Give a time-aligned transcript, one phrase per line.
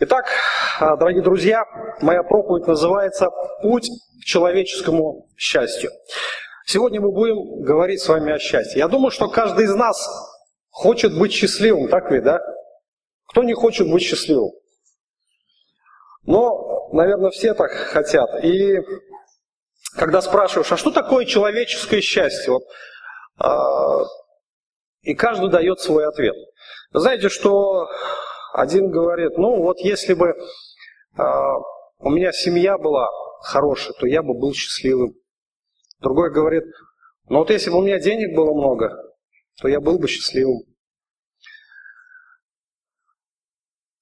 [0.00, 0.26] Итак,
[0.78, 1.64] а, дорогие друзья,
[2.00, 3.30] моя проповедь называется
[3.62, 3.88] «Путь
[4.20, 5.90] к человеческому счастью».
[6.66, 8.78] Сегодня мы будем говорить с вами о счастье.
[8.78, 10.08] Я думаю, что каждый из нас
[10.70, 12.38] хочет быть счастливым, так ведь, да?
[13.26, 14.52] Кто не хочет быть счастливым?
[16.22, 18.44] Но, наверное, все так хотят.
[18.44, 18.76] И
[19.96, 22.52] когда спрашиваешь, а что такое человеческое счастье?
[22.52, 22.62] Вот,
[23.44, 24.04] э,
[25.02, 26.36] и каждый дает свой ответ.
[26.92, 27.88] Знаете, что
[28.52, 31.22] один говорит, ну вот если бы э,
[31.98, 33.08] у меня семья была
[33.40, 35.14] хорошая, то я бы был счастливым.
[36.00, 36.64] Другой говорит,
[37.28, 38.90] ну вот если бы у меня денег было много,
[39.60, 40.62] то я был бы счастливым.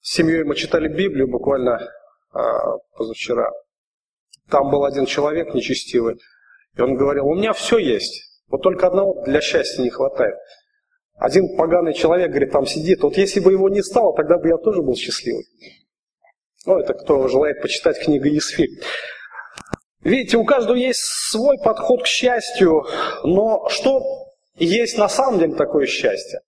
[0.01, 2.39] С семьей мы читали Библию буквально э,
[2.97, 3.51] позавчера.
[4.49, 6.21] Там был один человек нечестивый,
[6.77, 10.37] и он говорил, у меня все есть, вот только одного для счастья не хватает.
[11.19, 13.03] Один поганый человек, говорит, там сидит.
[13.03, 15.45] Вот если бы его не стало, тогда бы я тоже был счастливый.
[16.67, 18.69] Ну, это кто желает почитать книгу Есфи.
[20.03, 22.85] Видите, у каждого есть свой подход к счастью,
[23.25, 24.03] но что
[24.57, 26.41] есть на самом деле такое счастье?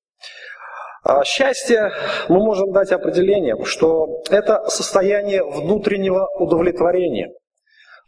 [1.03, 1.93] А, счастье
[2.29, 7.33] мы можем дать определением, что это состояние внутреннего удовлетворения–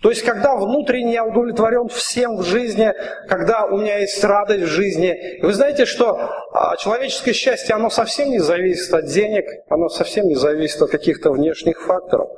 [0.02, 2.90] то есть, когда внутренне я удовлетворен всем в жизни,
[3.28, 5.14] когда у меня есть радость в жизни.
[5.38, 6.18] И вы знаете, что
[6.52, 11.32] а, человеческое счастье, оно совсем не зависит от денег, оно совсем не зависит от каких-то
[11.32, 12.30] внешних факторов.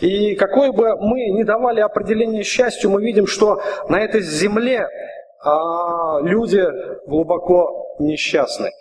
[0.00, 4.88] И какое бы мы ни давали определение счастью, мы видим, что на этой земле
[5.44, 6.64] а, люди
[7.06, 8.72] глубоко несчастны.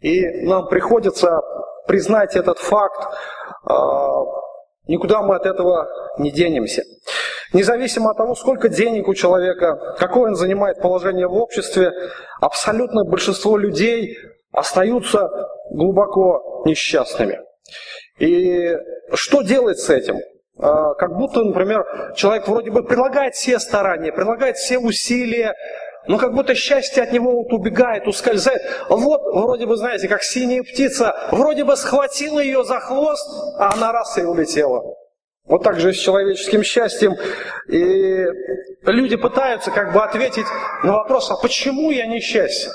[0.00, 1.40] И нам приходится
[1.88, 3.08] признать этот факт,
[3.64, 4.22] а,
[4.86, 6.84] никуда мы от этого не денемся.
[7.52, 11.92] Независимо от того, сколько денег у человека, какое он занимает положение в обществе,
[12.40, 14.16] абсолютное большинство людей
[14.52, 15.28] остаются
[15.70, 17.40] глубоко несчастными.
[18.18, 18.76] И
[19.14, 20.16] что делать с этим?
[20.58, 25.54] А, как будто, например, человек вроде бы прилагает все старания, прилагает все усилия,
[26.06, 28.62] но как будто счастье от него вот убегает, ускользает.
[28.88, 33.92] Вот, вроде бы, знаете, как синяя птица, вроде бы схватила ее за хвост, а она
[33.92, 34.82] раз и улетела.
[35.44, 37.16] Вот так же с человеческим счастьем.
[37.68, 38.26] И
[38.84, 40.46] люди пытаются как бы ответить
[40.84, 42.70] на вопрос, а почему я несчастен?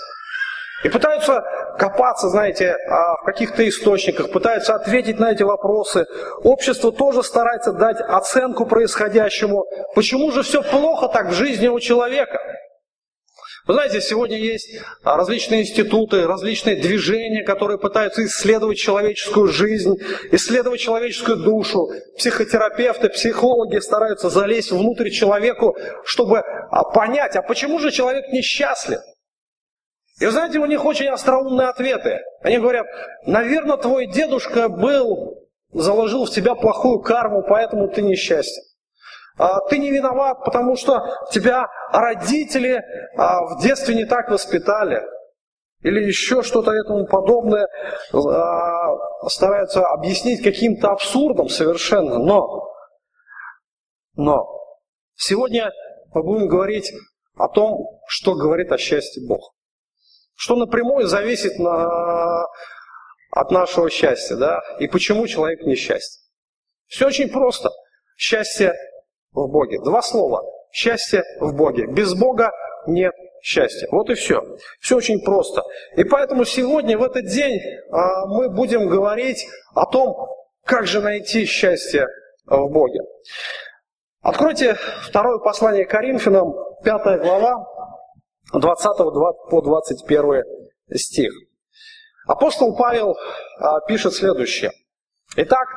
[0.84, 1.44] И пытаются
[1.80, 6.06] копаться, знаете, а, в каких-то источниках, пытаются ответить на эти вопросы.
[6.44, 9.66] Общество тоже старается дать оценку происходящему.
[9.96, 12.40] Почему же все плохо так в жизни у человека?
[13.68, 19.96] Вы знаете, сегодня есть а, различные институты, различные движения, которые пытаются исследовать человеческую жизнь,
[20.32, 21.90] исследовать человеческую душу.
[22.18, 25.76] Психотерапевты, психологи стараются залезть внутрь человеку,
[26.06, 29.00] чтобы а, понять, а почему же человек несчастлив?
[30.22, 32.22] И вы знаете, у них очень остроумные ответы.
[32.42, 32.88] Они говорят,
[33.26, 38.64] наверное, твой дедушка был, заложил в тебя плохую карму, поэтому ты несчастен.
[39.38, 42.82] А, ты не виноват, потому что тебя родители
[43.16, 45.02] а, в детстве не так воспитали.
[45.82, 47.68] Или еще что-то этому подобное
[48.14, 52.18] а, стараются объяснить каким-то абсурдом совершенно.
[52.18, 52.68] Но,
[54.16, 54.48] но
[55.16, 55.72] сегодня
[56.14, 56.92] мы будем говорить
[57.36, 59.54] о том, что говорит о счастье Бог.
[60.34, 62.44] Что напрямую зависит на,
[63.32, 66.22] от нашего счастья, да, и почему человек несчастен.
[66.88, 67.70] Все очень просто.
[68.16, 68.74] Счастье
[69.38, 69.80] в Боге.
[69.80, 70.44] Два слова.
[70.72, 71.86] Счастье в Боге.
[71.88, 72.52] Без Бога
[72.88, 73.88] нет счастья.
[73.92, 74.42] Вот и все.
[74.80, 75.64] Все очень просто.
[75.96, 77.60] И поэтому сегодня, в этот день,
[77.92, 79.46] а, мы будем говорить
[79.76, 80.16] о том,
[80.66, 82.08] как же найти счастье
[82.46, 83.00] в Боге.
[84.22, 86.54] Откройте второе послание Коринфянам,
[86.84, 87.66] 5 глава,
[88.54, 88.98] 20
[89.50, 90.44] по 21
[90.96, 91.32] стих.
[92.28, 93.16] Апостол Павел
[93.60, 94.72] а, пишет следующее.
[95.36, 95.68] Итак,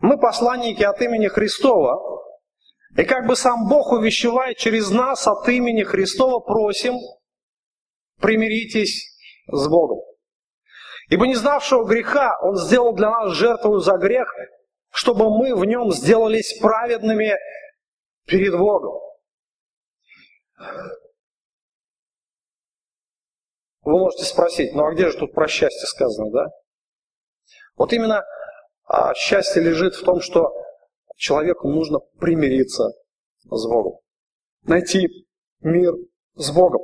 [0.00, 2.18] мы посланники от имени Христова,
[2.98, 6.94] и как бы сам Бог увещевает через нас от имени Христова просим,
[8.20, 9.16] примиритесь
[9.46, 10.00] с Богом.
[11.08, 14.34] Ибо не знавшего греха Он сделал для нас жертву за грех,
[14.90, 17.36] чтобы мы в нем сделались праведными
[18.26, 19.00] перед Богом.
[23.82, 26.46] Вы можете спросить, ну а где же тут про счастье сказано, да?
[27.76, 28.24] Вот именно
[28.86, 30.52] а, счастье лежит в том, что
[31.18, 32.92] человеку нужно примириться
[33.44, 33.98] с Богом,
[34.62, 35.08] найти
[35.60, 35.92] мир
[36.36, 36.80] с Богом.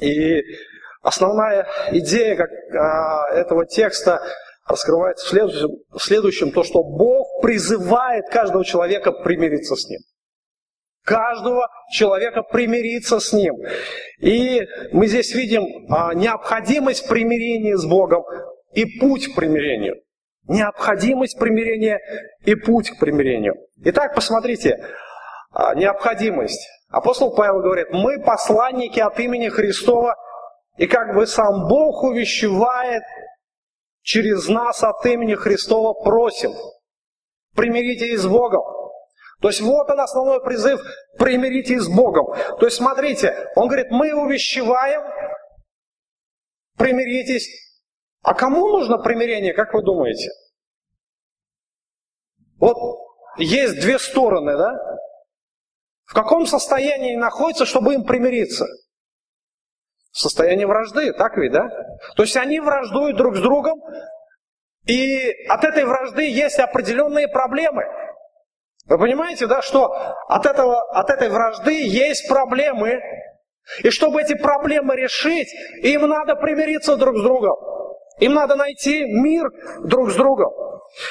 [0.00, 0.42] И
[1.02, 4.20] основная идея как, а, этого текста
[4.66, 10.00] раскрывается в следующем, в следующем, то, что Бог призывает каждого человека примириться с Ним.
[11.04, 13.56] Каждого человека примириться с Ним.
[14.20, 14.60] И
[14.92, 18.24] мы здесь видим а, необходимость примирения с Богом
[18.74, 19.96] и путь к примирению.
[20.48, 22.00] Необходимость примирения
[22.44, 23.54] и путь к примирению.
[23.84, 24.82] Итак, посмотрите,
[25.52, 26.66] а, необходимость.
[26.88, 30.16] Апостол Павел говорит, мы посланники от имени Христова,
[30.78, 33.02] и как бы сам Бог увещевает
[34.00, 36.52] через нас от имени Христова просим,
[37.54, 38.62] примиритесь с Богом.
[39.40, 40.80] То есть вот он основной призыв,
[41.18, 42.34] примиритесь с Богом.
[42.58, 45.02] То есть смотрите, он говорит, мы увещеваем,
[46.78, 47.67] примиритесь.
[48.22, 50.30] А кому нужно примирение, как вы думаете?
[52.58, 52.76] Вот
[53.38, 54.72] есть две стороны, да?
[56.04, 58.66] В каком состоянии находятся, чтобы им примириться?
[60.10, 61.68] В состоянии вражды, так ведь, да?
[62.16, 63.80] То есть они враждуют друг с другом,
[64.86, 67.84] и от этой вражды есть определенные проблемы.
[68.86, 69.92] Вы понимаете, да, что
[70.28, 73.00] от, этого, от этой вражды есть проблемы.
[73.82, 75.48] И чтобы эти проблемы решить,
[75.82, 77.56] им надо примириться друг с другом.
[78.20, 79.50] Им надо найти мир
[79.84, 80.52] друг с другом.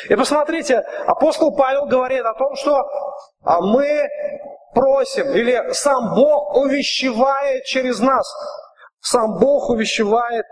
[0.10, 2.82] И посмотрите, апостол Павел говорит о том, что
[3.44, 4.08] а, мы
[4.74, 8.28] просим, или сам Бог увещевает через нас.
[9.00, 10.46] Сам Бог увещевает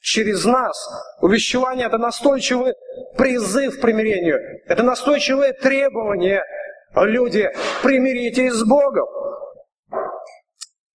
[0.00, 0.76] через нас.
[1.20, 2.74] Увещевание– это настойчивый
[3.16, 4.38] призыв к примирению.
[4.66, 6.42] Это настойчивое требование.
[6.94, 7.50] Люди,
[7.82, 9.06] примиритесь с Богом.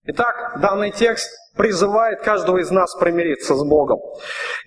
[0.09, 3.99] Итак, данный текст призывает каждого из нас примириться с Богом.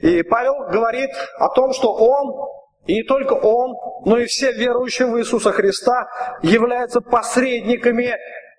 [0.00, 1.08] И Павел говорит
[1.38, 2.46] о том, что он,
[2.84, 6.06] и не только он, но и все верующие в Иисуса Христа
[6.42, 8.14] являются посредниками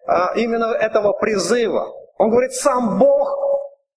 [0.07, 1.85] а, именно этого призыва.
[2.17, 3.29] Он говорит, сам Бог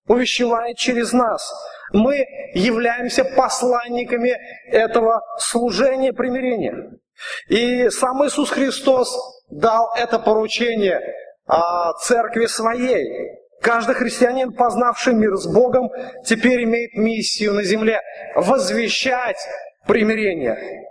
[0.07, 1.51] увещевает через нас.
[1.95, 4.37] Мы являемся посланниками
[4.67, 6.91] этого служения примирения.
[7.49, 9.17] И сам Иисус Христос
[9.49, 11.01] дал это поручение
[12.01, 13.31] церкви своей.
[13.61, 15.91] Каждый христианин, познавший мир с Богом,
[16.25, 18.01] теперь имеет миссию на земле–
[18.37, 19.39] возвещать
[19.87, 20.85] примирение.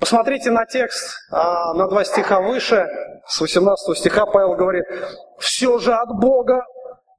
[0.00, 2.88] Посмотрите на текст, а, на два стиха выше,
[3.26, 4.84] с 18 стиха Павел говорит,
[5.38, 6.64] «Все же от Бога,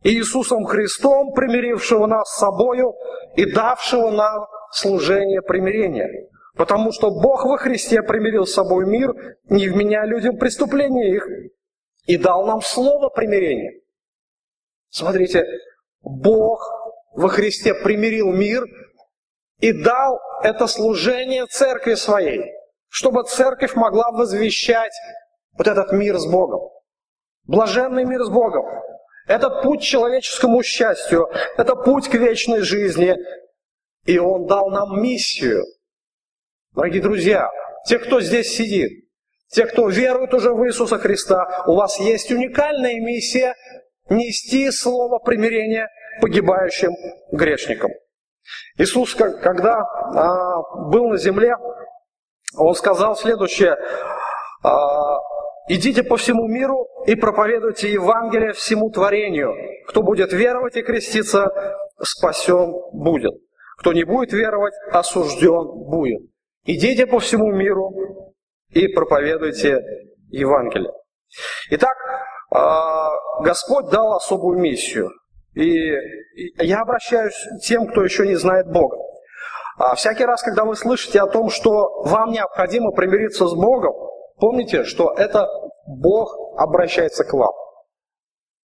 [0.04, 2.94] Иисусом Христом, примирившего нас с собою
[3.36, 6.28] и давшего нам служение примирения.
[6.58, 9.14] Потому что Бог во Христе примирил с собой мир,
[9.50, 11.28] не вменяя людям преступления их,
[12.06, 13.82] и дал нам слово примирения.
[14.90, 15.46] Смотрите,
[16.02, 16.70] Бог
[17.14, 18.66] во Христе примирил мир
[19.60, 22.42] и дал это служение церкви своей,
[22.90, 24.94] чтобы церковь могла возвещать
[25.58, 26.70] вот этот мир с Богом.
[27.44, 28.66] Блаженный мир с Богом.
[29.28, 33.16] Это путь к человеческому счастью, это путь к вечной жизни.
[34.06, 35.64] И Он дал нам миссию.
[36.74, 37.48] Дорогие друзья,
[37.86, 39.01] те, кто здесь сидит,
[39.52, 43.54] те, кто верует уже в Иисуса Христа, у вас есть уникальная миссия
[44.10, 45.90] нести слово примирения
[46.22, 46.92] погибающим
[47.32, 47.92] грешникам.
[48.78, 51.54] Иисус, когда а, был на земле,
[52.58, 53.78] Он сказал следующее,
[54.64, 55.20] а,
[55.68, 59.54] «Идите по всему миру и проповедуйте Евангелие всему творению.
[59.88, 61.48] Кто будет веровать и креститься,
[62.02, 63.34] спасен будет.
[63.78, 66.22] Кто не будет веровать, осужден будет.
[66.66, 68.31] Идите по всему миру
[68.72, 69.80] и проповедуйте
[70.30, 70.92] Евангелие.
[71.70, 71.96] Итак,
[72.52, 73.10] а,
[73.42, 75.12] Господь дал особую миссию.
[75.54, 75.94] И
[76.58, 78.98] я обращаюсь к тем, кто еще не знает Бога.
[79.78, 83.94] А всякий раз, когда вы слышите о том, что вам необходимо примириться с Богом,
[84.38, 85.48] помните, что это
[85.88, 87.54] Бог обращается к вам,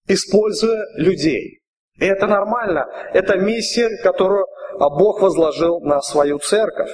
[0.08, 1.62] используя людей.
[2.00, 2.86] И это нормально.
[3.14, 4.46] Это миссия, которую
[4.78, 6.92] Бог возложил на свою церковь.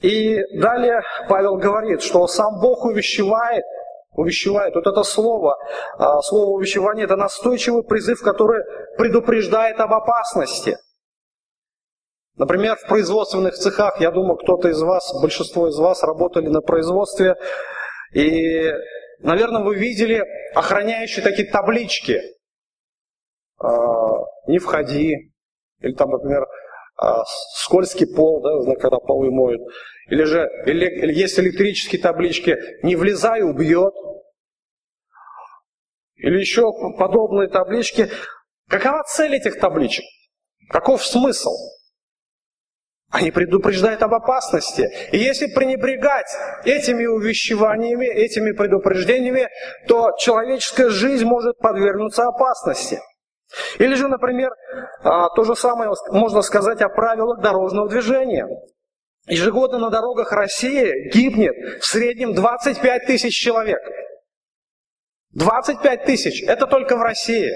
[0.00, 3.64] И далее Павел говорит, что сам Бог увещевает,
[4.12, 4.74] увещевает.
[4.74, 5.56] Вот это слово,
[5.98, 8.62] а, слово увещевание, это настойчивый призыв, который
[8.96, 10.76] предупреждает об опасности.
[12.36, 17.34] Например, в производственных цехах, я думаю, кто-то из вас, большинство из вас работали на производстве,
[18.12, 18.72] и,
[19.20, 20.22] наверное, вы видели
[20.54, 22.20] охраняющие такие таблички.
[23.58, 23.68] А,
[24.46, 25.32] «Не входи»,
[25.80, 26.46] или там, например,
[26.96, 27.24] а,
[27.54, 29.60] скользкий пол, да, когда полы моют.
[30.08, 33.94] Или же или, есть электрические таблички «Не влезай, убьет».
[36.14, 38.10] Или еще подобные таблички.
[38.68, 40.04] Какова цель этих табличек?
[40.70, 41.50] Каков смысл?
[43.10, 44.90] Они предупреждают об опасности.
[45.12, 46.26] И если пренебрегать
[46.64, 49.48] этими увещеваниями, этими предупреждениями,
[49.86, 53.00] то человеческая жизнь может подвергнуться опасности.
[53.78, 54.50] Или же, например,
[55.02, 58.46] а, то же самое можно сказать о правилах дорожного движения.
[59.28, 63.80] Ежегодно на дорогах России гибнет в среднем 25 тысяч человек.
[65.34, 66.42] 25 тысяч.
[66.44, 67.50] Это только в России.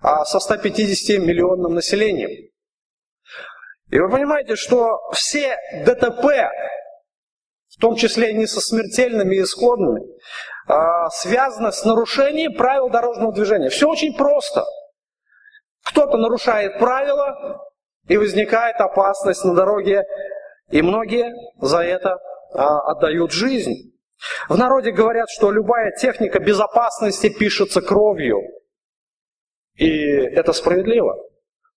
[0.00, 2.50] А со 150 миллионным населением.
[3.90, 6.50] И вы понимаете, что все ДТП,
[7.68, 10.02] в том числе и не со смертельными исходными,
[10.66, 13.68] а, связаны с нарушением правил дорожного движения.
[13.68, 14.64] Все очень просто.
[15.84, 17.60] Кто-то нарушает правила,
[18.08, 20.04] и возникает опасность на дороге,
[20.70, 22.18] и многие за это
[22.52, 23.92] а, отдают жизнь.
[24.48, 28.38] В народе говорят, что любая техника безопасности пишется кровью.
[29.76, 31.16] И это справедливо.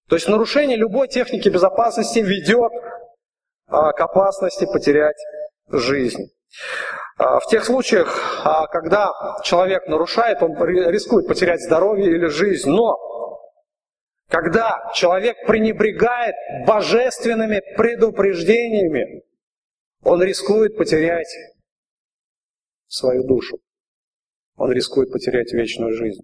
[0.10, 2.72] То есть нарушение любой техники безопасности ведет
[3.68, 5.18] а, к опасности потерять
[5.70, 6.32] жизнь.
[7.18, 9.12] А, в тех случаях, а, когда
[9.44, 12.70] человек нарушает, он рискует потерять здоровье или жизнь.
[12.70, 12.96] Но
[14.27, 19.24] когда человек пренебрегает божественными предупреждениями,
[20.03, 21.34] он рискует потерять
[22.88, 23.58] свою душу.
[24.58, 26.24] Он рискует потерять вечную жизнь.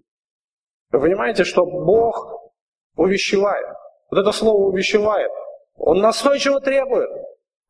[0.90, 2.50] Вы понимаете, что Бог
[2.96, 3.66] увещевает.
[4.10, 5.30] Вот это слово увещевает.
[5.76, 7.10] Он настойчиво требует.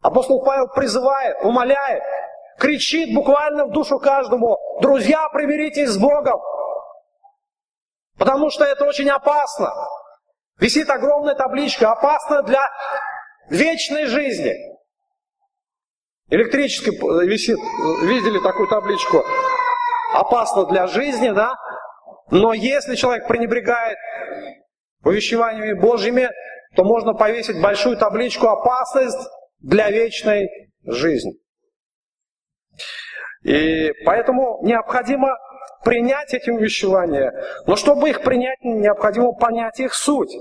[0.00, 2.02] Апостол Павел призывает, умоляет,
[2.58, 6.40] кричит буквально в душу каждому, друзья, примиритесь с Богом.
[8.18, 9.72] Потому что это очень опасно.
[10.60, 12.64] Висит огромная табличка, опасно для
[13.48, 14.54] вечной жизни.
[16.30, 16.90] Электрический
[17.26, 17.58] висит,
[18.02, 19.24] видели такую табличку?
[20.14, 21.54] Опасно для жизни, да?
[22.30, 23.98] Но если человек пренебрегает
[25.04, 26.30] увещеваниями Божьими,
[26.74, 29.28] то можно повесить большую табличку «Опасность
[29.60, 30.48] для вечной
[30.84, 31.32] жизни».
[33.42, 35.36] И поэтому необходимо
[35.84, 37.32] принять эти увещевания.
[37.66, 40.34] Но чтобы их принять, необходимо понять их суть.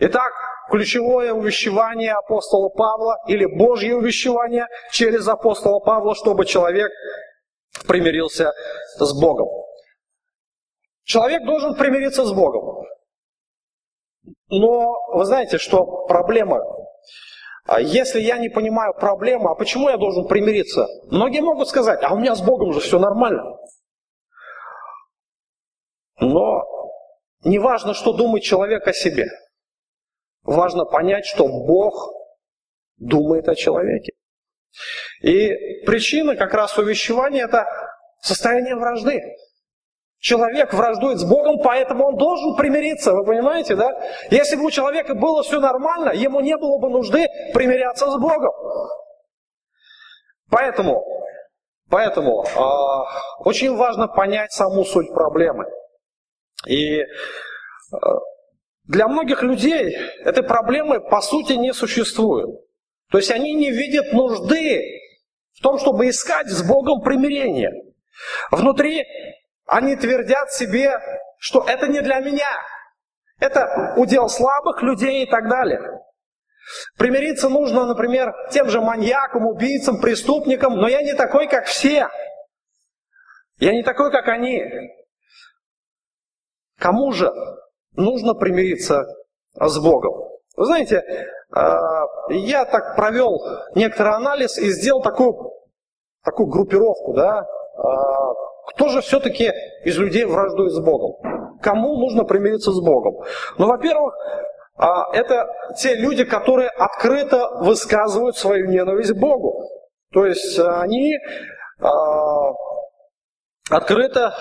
[0.00, 0.32] Итак,
[0.70, 6.90] ключевое увещевание апостола Павла или Божье увещевание через апостола Павла, чтобы человек
[7.86, 8.52] примирился
[8.98, 9.48] с Богом.
[11.04, 12.84] Человек должен примириться с Богом.
[14.50, 16.60] Но вы знаете, что проблема?
[17.66, 20.86] А если я не понимаю проблему, а почему я должен примириться?
[21.10, 23.57] Многие могут сказать, а у меня с Богом же все нормально.
[26.20, 26.62] Но
[27.44, 29.26] не важно, что думает человек о себе.
[30.42, 32.12] Важно понять, что Бог
[32.96, 34.12] думает о человеке.
[35.22, 37.66] И причина как раз увещевания– это
[38.20, 39.20] состояние вражды.
[40.20, 43.88] Человек враждует с Богом, поэтому он должен примириться, вы понимаете, да?
[44.30, 48.52] Если бы у человека было все нормально, ему не было бы нужды примиряться с Богом.
[50.50, 51.04] Поэтому,
[51.88, 55.66] поэтому э, очень важно понять саму суть проблемы.
[56.66, 57.04] И э,
[58.84, 62.48] для многих людей этой проблемы по сути не существует.
[63.10, 64.82] То есть они не видят нужды
[65.52, 67.72] в том, чтобы искать с Богом примирение.
[68.50, 69.04] Внутри
[69.66, 70.98] они твердят себе,
[71.38, 72.48] что это не для меня.
[73.40, 75.80] Это удел слабых людей и так далее.
[76.96, 82.08] Примириться нужно, например, тем же маньякам, убийцам, преступникам, но я не такой, как все.
[83.58, 84.62] Я не такой, как они.
[86.78, 87.32] Кому же
[87.96, 89.04] нужно примириться
[89.54, 90.28] с Богом?
[90.56, 91.02] Вы знаете,
[91.50, 93.40] а, я так провел
[93.74, 95.52] некоторый анализ и сделал такую,
[96.24, 97.44] такую группировку, да,
[97.76, 98.34] а,
[98.68, 99.52] кто же все-таки
[99.84, 101.58] из людей враждует с Богом?
[101.62, 103.24] Кому нужно примириться с Богом?
[103.56, 104.14] Ну, во-первых,
[104.76, 109.68] а, это те люди, которые открыто высказывают свою ненависть к Богу.
[110.12, 111.14] То есть они
[113.70, 114.34] открыто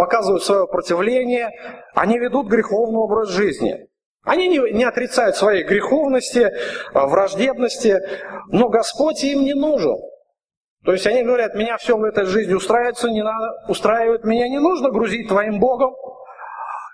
[0.00, 1.50] показывают свое противление,
[1.94, 3.86] они ведут греховный образ жизни.
[4.22, 6.50] Они не, не отрицают своей греховности,
[6.94, 7.98] а, враждебности,
[8.48, 9.96] но Господь им не нужен.
[10.86, 14.58] То есть они говорят, меня все в этой жизни устраивается, не надо, устраивает, меня не
[14.58, 15.94] нужно грузить твоим Богом.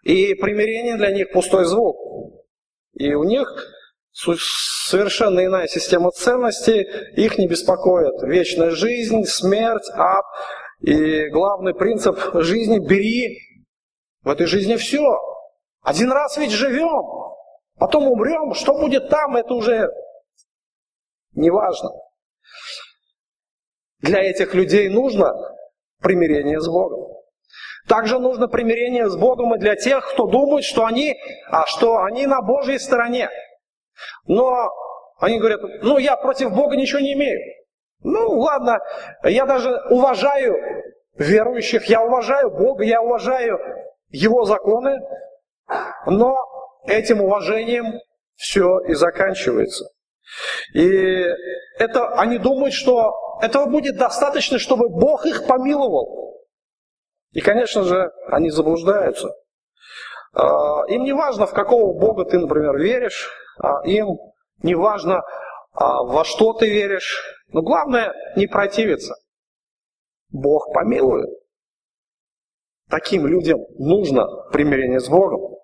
[0.02, 1.96] И примирение для них пустой звук.
[2.94, 3.48] И у них
[4.12, 10.24] совершенно иная система ценностей, их не беспокоит вечная жизнь, смерть, ад.
[10.80, 13.38] И главный принцип жизни– бери
[14.22, 15.18] в этой жизни все.
[15.82, 17.04] Один раз ведь живем,
[17.78, 19.88] потом умрем, что будет там, это уже
[21.32, 21.90] не важно.
[24.00, 25.32] Для этих людей нужно
[26.00, 27.16] примирение с Богом.
[27.88, 31.16] Также нужно примирение с Богом и для тех, кто думает, что они,
[31.48, 33.30] а что они на Божьей стороне.
[34.26, 34.68] Но
[35.18, 37.40] они говорят, ну я против Бога ничего не имею.
[38.02, 38.78] Ну, ладно,
[39.24, 40.54] я даже уважаю
[41.16, 43.58] верующих, я уважаю Бога, я уважаю
[44.10, 45.00] Его законы,
[46.06, 46.36] но
[46.86, 48.00] этим уважением
[48.34, 49.86] все и заканчивается.
[50.74, 51.24] И
[51.78, 56.36] это они думают, что этого будет достаточно, чтобы Бог их помиловал.
[57.32, 59.30] И, конечно же, они заблуждаются.
[60.32, 64.18] А, им не важно, в какого Бога ты, например, веришь, а им
[64.62, 65.22] неважно,
[65.72, 69.14] а, во что ты веришь, но главное не противиться.
[70.30, 71.30] Бог помилует.
[72.88, 75.56] Таким людям нужно примирение с Богом.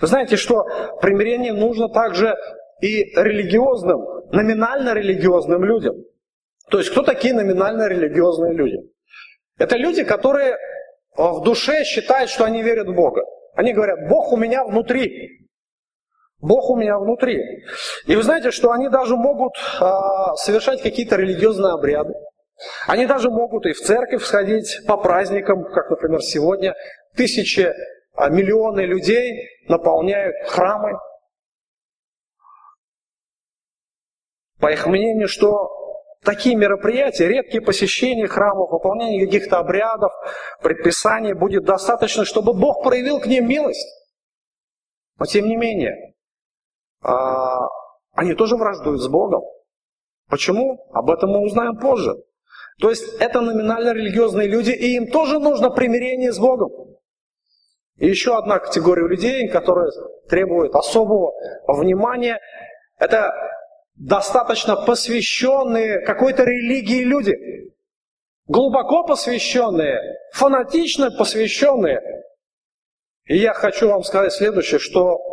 [0.00, 0.64] Вы знаете, что
[1.00, 2.34] примирение нужно также
[2.80, 4.00] и религиозным,
[4.32, 5.94] номинально религиозным людям.
[6.70, 8.76] То есть кто такие номинально религиозные люди?
[9.58, 10.56] Это люди, которые
[11.16, 13.22] в душе считают, что они верят в Бога.
[13.54, 15.41] Они говорят, Бог у меня внутри.
[16.42, 17.40] Бог у меня внутри.
[18.06, 22.12] И вы знаете, что они даже могут а, совершать какие-то религиозные обряды.
[22.88, 26.74] Они даже могут и в церковь сходить по праздникам, как, например, сегодня.
[27.16, 27.72] Тысячи,
[28.14, 30.98] а, миллионы людей наполняют храмы.
[34.58, 35.70] По их мнению, что
[36.24, 40.12] такие мероприятия, редкие посещения храмов, выполнение каких-то обрядов,
[40.60, 43.88] предписаний будет достаточно, чтобы Бог проявил к ним милость.
[45.18, 46.11] Но тем не менее,
[47.02, 49.42] они тоже враждуют с Богом.
[50.28, 50.86] Почему?
[50.92, 52.14] Об этом мы узнаем позже.
[52.80, 56.96] То есть это номинально религиозные люди, и им тоже нужно примирение с Богом.
[57.96, 59.90] И еще одна категория людей, которая
[60.28, 61.32] требует особого
[61.68, 62.40] внимания,
[62.98, 63.32] это
[63.94, 67.34] достаточно посвященные какой-то религии люди.
[68.46, 70.00] Глубоко посвященные,
[70.32, 72.00] фанатично посвященные.
[73.26, 75.31] И я хочу вам сказать следующее, что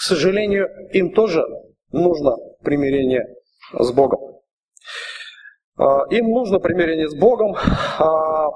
[0.00, 1.44] к сожалению, им тоже
[1.92, 3.22] нужно примирение
[3.78, 4.40] с Богом.
[5.76, 7.54] А, им нужно примирение с Богом.
[7.98, 8.46] А,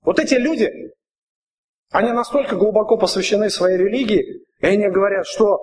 [0.00, 0.72] вот эти люди,
[1.90, 5.58] они настолько глубоко посвящены своей религии, и они говорят, что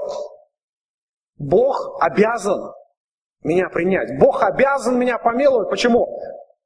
[1.39, 2.71] Бог обязан
[3.41, 4.19] меня принять.
[4.19, 5.71] Бог обязан меня помиловать.
[5.71, 6.19] Почему?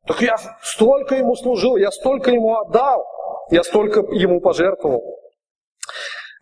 [0.06, 3.06] Так я столько ему служил, я столько ему отдал,
[3.51, 5.18] я столько ему пожертвовал.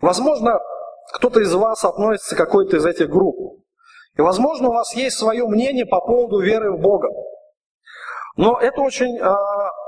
[0.01, 0.59] Возможно,
[1.17, 3.63] кто-то из вас относится к какой-то из этих групп.
[4.17, 7.09] И, возможно, у вас есть свое мнение по поводу веры в Бога.
[8.35, 9.35] Но это очень, а,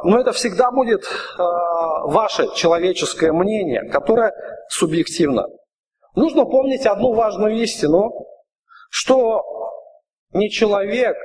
[0.04, 1.04] но это всегда будет
[1.38, 4.34] а, ваше человеческое мнение, которое
[4.70, 5.48] субъективно.
[6.16, 8.12] Нужно помнить одну важную истину,
[8.90, 9.44] что
[10.34, 11.16] не человек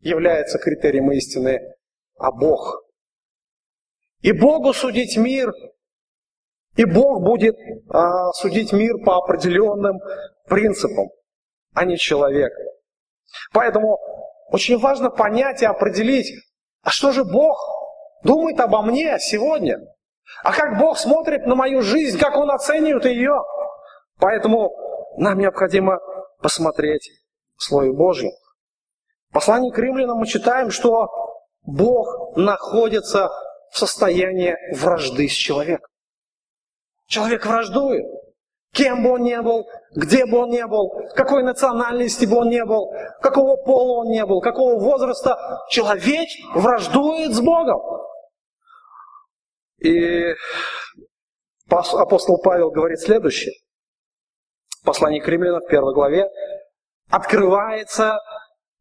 [0.00, 1.60] является критерием истины,
[2.18, 2.82] а Бог.
[4.22, 5.52] И Богу судить мир
[6.76, 7.56] и Бог будет
[7.88, 9.98] а, судить мир по определенным
[10.46, 11.08] принципам,
[11.74, 12.52] а не человек.
[13.52, 13.98] Поэтому
[14.50, 16.32] очень важно понять и определить,
[16.82, 17.58] а что же Бог
[18.22, 19.78] думает обо мне сегодня?
[20.42, 23.42] А как Бог смотрит на мою жизнь, как Он оценивает ее?
[24.18, 24.70] Поэтому
[25.16, 25.98] нам необходимо
[26.40, 27.10] посмотреть
[27.56, 28.30] Слово Божье.
[29.30, 31.08] В послании к римлянам мы читаем, что
[31.62, 33.30] Бог находится
[33.70, 35.88] в состоянии вражды с человеком.
[37.06, 38.04] Человек враждует.
[38.72, 42.60] Кем бы он ни был, где бы он ни был, какой национальности бы он ни
[42.62, 42.92] был,
[43.22, 47.80] какого пола он ни был, какого возраста, человек враждует с Богом.
[49.78, 50.34] И
[51.70, 53.54] апостол Павел говорит следующее.
[54.84, 56.28] Послание к римлянам в первой главе.
[57.08, 58.18] Открывается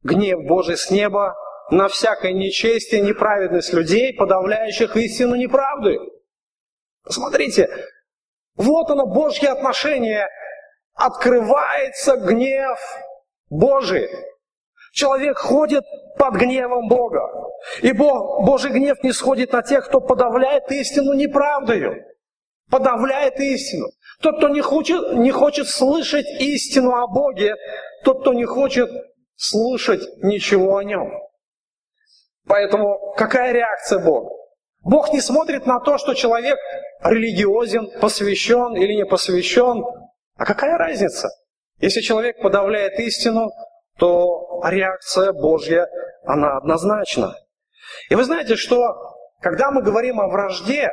[0.03, 1.35] гнев Божий с неба
[1.71, 5.97] на всякое нечестие, неправедность людей, подавляющих истину неправды.
[7.03, 7.69] Посмотрите,
[8.55, 10.27] вот оно, Божье отношение.
[10.93, 12.79] Открывается гнев
[13.49, 14.09] Божий.
[14.93, 15.83] Человек ходит
[16.17, 17.21] под гневом Бога.
[17.81, 22.05] И Бог, Божий гнев не сходит на тех, кто подавляет истину неправдою.
[22.71, 23.87] Подавляет истину.
[24.21, 27.55] Тот, кто не хочет, не хочет слышать истину о Боге,
[28.03, 28.89] тот, кто не хочет
[29.35, 31.11] слушать ничего о нем.
[32.47, 34.34] Поэтому какая реакция Бога?
[34.85, 36.59] Бог не смотрит на то, что человек
[37.03, 39.83] религиозен, посвящен или не посвящен.
[40.37, 41.29] А какая разница?
[41.79, 43.49] Если человек подавляет истину,
[43.97, 45.87] то реакция Божья,
[46.23, 47.33] она однозначна.
[48.09, 48.95] И вы знаете, что
[49.41, 50.91] когда мы говорим о вражде,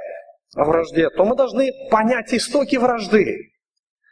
[0.56, 3.52] о вражде, то мы должны понять истоки вражды.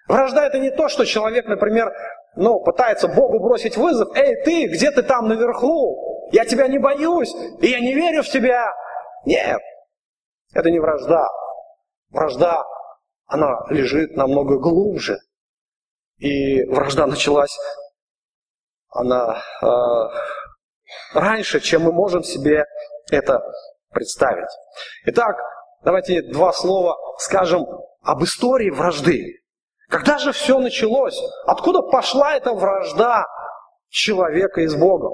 [0.09, 1.91] Вражда это не то, что человек, например,
[2.37, 4.15] ну, пытается Богу бросить вызов.
[4.15, 6.29] Эй, ты, где ты там наверху?
[6.33, 8.71] Я тебя не боюсь, и я не верю в тебя.
[9.25, 9.61] Нет,
[10.53, 11.27] это не вражда.
[12.11, 12.65] Вражда,
[13.27, 15.19] она лежит намного глубже.
[16.19, 17.57] И вражда началась,
[18.89, 19.67] она э,
[21.15, 22.65] раньше, чем мы можем себе
[23.11, 23.41] это
[23.91, 24.51] представить.
[25.07, 25.37] Итак,
[25.83, 27.67] давайте два слова скажем
[28.03, 29.37] об истории вражды.
[29.89, 31.19] Когда же все началось?
[31.47, 33.25] Откуда пошла эта вражда
[33.89, 35.13] человека и с Богом?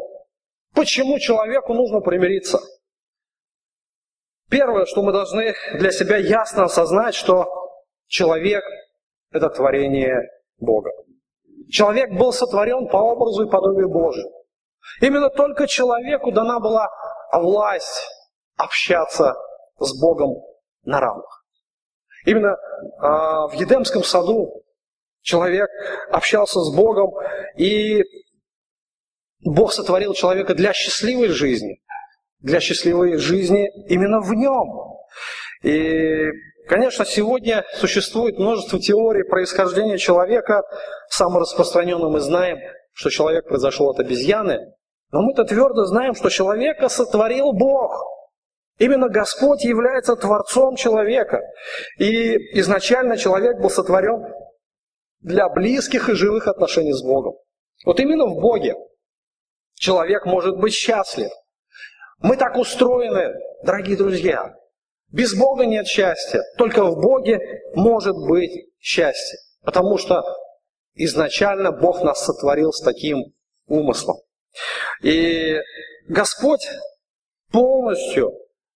[0.75, 2.61] Почему человеку нужно примириться?
[4.49, 7.47] Первое, что мы должны для себя ясно осознать, что
[8.07, 8.63] человек–
[9.33, 10.23] это творение
[10.59, 10.91] Бога.
[11.69, 14.31] Человек был сотворен по образу и подобию Божию.
[15.01, 16.89] Именно только человеку дана была
[17.33, 18.07] власть
[18.57, 19.35] общаться
[19.79, 20.37] с Богом
[20.85, 21.45] на равных.
[22.25, 22.57] Именно э,
[23.01, 24.63] в Едемском саду
[25.23, 25.69] человек
[26.11, 27.15] общался с Богом,
[27.57, 28.03] и
[29.45, 31.81] Бог сотворил человека для счастливой жизни.
[32.40, 34.96] Для счастливой жизни именно в нем.
[35.62, 36.31] И,
[36.68, 40.62] конечно, сегодня существует множество теорий происхождения человека.
[41.09, 42.59] Самым распространенным мы знаем,
[42.92, 44.72] что человек произошел от обезьяны.
[45.12, 48.05] Но мы-то твердо знаем, что человека сотворил Бог.
[48.79, 51.40] Именно Господь является Творцом человека.
[51.99, 54.22] И изначально человек был сотворен
[55.20, 57.35] для близких и живых отношений с Богом.
[57.85, 58.75] Вот именно в Боге
[59.75, 61.31] человек может быть счастлив.
[62.22, 64.55] Мы так устроены, дорогие друзья.
[65.12, 66.42] Без Бога нет счастья.
[66.57, 67.38] Только в Боге
[67.74, 69.38] может быть счастье.
[69.62, 70.22] Потому что
[70.94, 73.18] изначально Бог нас сотворил с таким
[73.66, 74.16] умыслом.
[75.02, 75.61] И
[76.09, 76.66] Господь
[77.52, 78.33] полностью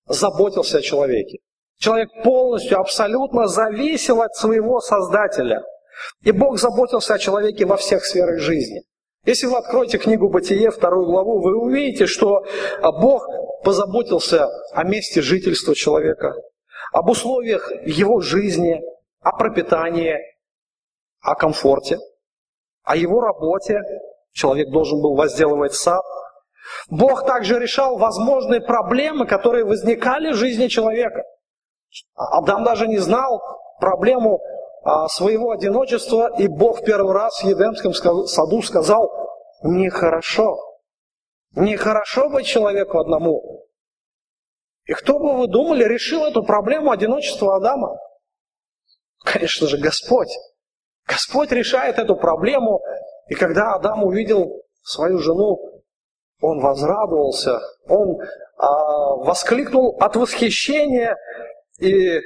[0.07, 1.39] заботился о человеке.
[1.77, 5.63] Человек полностью, абсолютно зависел от своего Создателя.
[6.23, 8.81] И Бог заботился о человеке во всех сферах жизни.
[9.29, 12.43] Если вы откроете книгу Бытие, вторую главу, вы увидите, что
[12.81, 13.27] Бог
[13.63, 16.33] позаботился о месте жительства человека,
[16.91, 18.81] об условиях его жизни,
[19.21, 20.17] о пропитании,
[21.21, 21.99] о комфорте,
[22.81, 23.81] о его работе.
[24.31, 26.01] Человек должен был возделывать сад,
[26.89, 31.21] Бог также решал возможные проблемы, которые возникали в жизни человека.
[32.15, 33.39] Адам даже не знал
[33.79, 34.58] проблему а,
[35.09, 39.11] своего одиночества, и Бог первый раз в Едемском саду сказал,
[39.63, 40.57] нехорошо,
[41.55, 43.65] нехорошо быть человеку одному.
[44.85, 47.97] И кто бы вы думали, решил эту проблему одиночества Адама?
[49.23, 50.29] Конечно же, Господь.
[51.05, 52.81] Господь решает эту проблему,
[53.27, 55.83] и когда Адам увидел свою жену,
[56.41, 58.17] он возрадовался, он
[58.57, 61.17] а, воскликнул от восхищения
[61.79, 62.19] и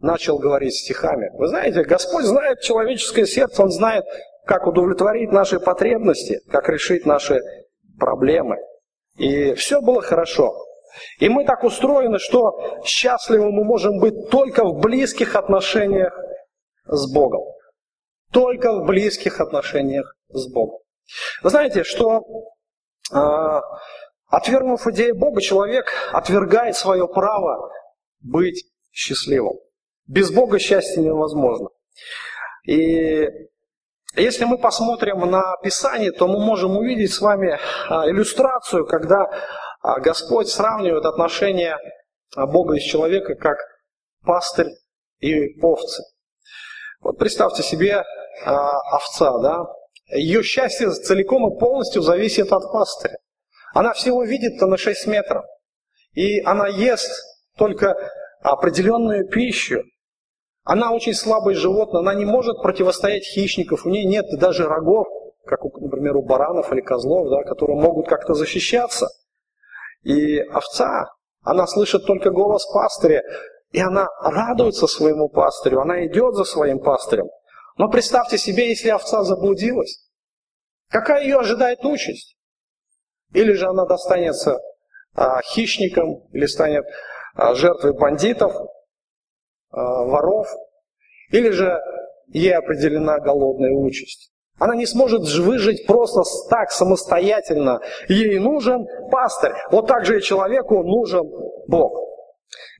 [0.00, 1.30] начал говорить стихами.
[1.34, 4.04] Вы знаете, Господь знает человеческое сердце, Он знает,
[4.46, 7.40] как удовлетворить наши потребности, как решить наши
[7.98, 8.56] проблемы.
[9.16, 10.54] И все было хорошо.
[11.18, 16.16] И мы так устроены, что счастливы мы можем быть только в близких отношениях
[16.86, 17.42] с Богом.
[18.32, 20.78] Только в близких отношениях с Богом.
[21.42, 22.24] Вы знаете, что
[23.12, 23.60] а,
[24.26, 27.70] отвергнув идею Бога, человек отвергает свое право
[28.20, 29.58] быть счастливым.
[30.08, 31.68] Без Бога счастье невозможно.
[32.66, 33.28] И
[34.16, 39.30] если мы посмотрим на Писание, то мы можем увидеть с вами а, иллюстрацию, когда
[39.80, 41.78] а, Господь сравнивает отношения
[42.34, 43.58] Бога и человека как
[44.24, 44.68] пастырь
[45.20, 46.02] и овцы.
[47.00, 48.02] Вот представьте себе
[48.44, 49.64] овца, да,
[50.10, 53.18] ее счастье целиком и полностью зависит от пастыря.
[53.74, 55.44] Она всего видит-то на 6 метров.
[56.12, 57.10] И она ест
[57.56, 57.94] только
[58.40, 59.82] определенную пищу.
[60.68, 65.06] Она очень слабое животное, она не может противостоять хищников, у нее нет даже рогов,
[65.46, 69.08] как, например, у баранов или козлов, да, которые могут как-то защищаться.
[70.02, 71.06] И овца,
[71.40, 73.22] она слышит только голос пастыря,
[73.72, 77.28] и она радуется своему пастырю, она идет за своим пастырем.
[77.78, 80.06] Но представьте себе, если овца заблудилась,
[80.90, 82.36] какая ее ожидает участь?
[83.32, 84.58] Или же она достанется
[85.14, 86.84] а, хищникам, или станет
[87.34, 88.52] а, жертвой бандитов,
[89.70, 90.48] воров,
[91.30, 91.78] или же
[92.28, 94.30] ей определена голодная участь.
[94.58, 97.80] Она не сможет выжить просто так самостоятельно.
[98.08, 99.52] Ей нужен пастырь.
[99.70, 101.30] Вот так же и человеку нужен
[101.68, 101.96] Бог.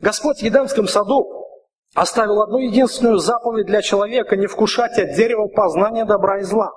[0.00, 1.46] Господь в Едемском саду
[1.94, 6.70] оставил одну единственную заповедь для человека– не вкушать от дерева познания добра и зла.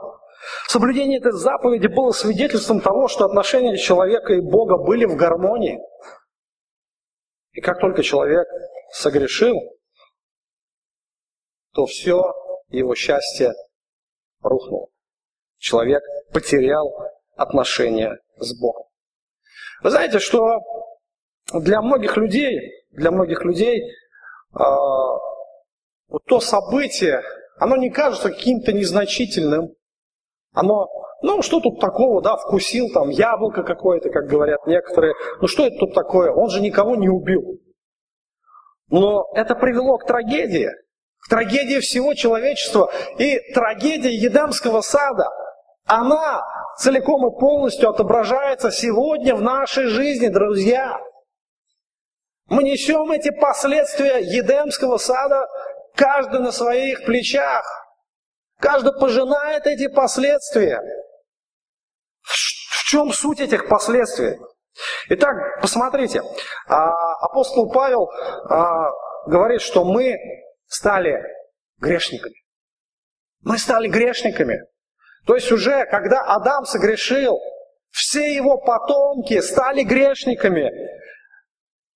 [0.68, 5.80] Соблюдение этой заповеди было свидетельством того, что отношения человека и Бога были в гармонии.
[7.54, 8.48] И как только человек
[8.92, 9.56] согрешил,
[11.74, 12.24] то все
[12.70, 13.54] его счастье
[14.42, 14.88] рухнуло.
[15.58, 16.04] Человек
[16.34, 16.92] потерял
[17.36, 18.86] отношения с Богом.
[19.84, 20.60] Вы знаете, что
[21.54, 23.82] для многих людей, для многих людей
[24.54, 24.66] а,
[26.08, 27.24] вот то событие,
[27.58, 29.70] оно не кажется каким-то незначительным.
[30.54, 30.88] Оно,
[31.22, 35.14] ну что тут такого, да, вкусил там яблоко какое-то, как говорят некоторые.
[35.40, 36.32] Ну что это тут такое?
[36.32, 37.60] Он же никого не убил.
[38.90, 40.70] Но это привело к трагедии,
[41.22, 42.92] к трагедии всего человечества.
[43.18, 45.26] И трагедия Едамского сада,
[45.86, 46.44] она
[46.78, 51.00] целиком и полностью отображается сегодня в нашей жизни, друзья.
[52.48, 55.48] Мы несем эти последствия Едемского сада
[55.96, 57.64] каждый на своих плечах.
[58.60, 60.82] Каждый пожинает эти последствия.
[62.22, 64.38] В чем суть этих последствий?
[65.10, 66.22] Итак, посмотрите,
[66.68, 68.10] а, апостол Павел
[68.50, 68.90] а,
[69.28, 70.18] говорит, что мы
[70.72, 71.22] стали
[71.80, 72.36] грешниками.
[73.42, 74.62] Мы стали грешниками.
[75.26, 77.40] То есть уже, когда Адам согрешил,
[77.90, 80.72] все его потомки стали грешниками.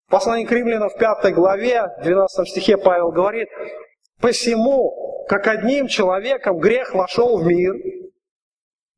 [0.07, 3.47] В послании к римлянам в 5 главе, 12 стихе Павел говорит,
[4.19, 7.73] «Посему, как одним человеком грех вошел в мир,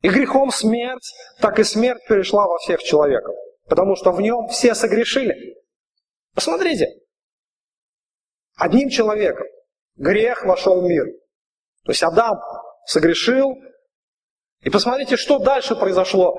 [0.02, 3.36] и грехом смерть, так и смерть перешла во всех человеков,
[3.68, 5.56] потому что в нем все согрешили».
[6.34, 6.88] Посмотрите,
[8.56, 9.46] одним человеком
[9.98, 11.06] грех вошел в мир.
[11.84, 12.40] То есть Адам
[12.86, 13.56] согрешил,
[14.62, 16.38] и посмотрите, что дальше произошло.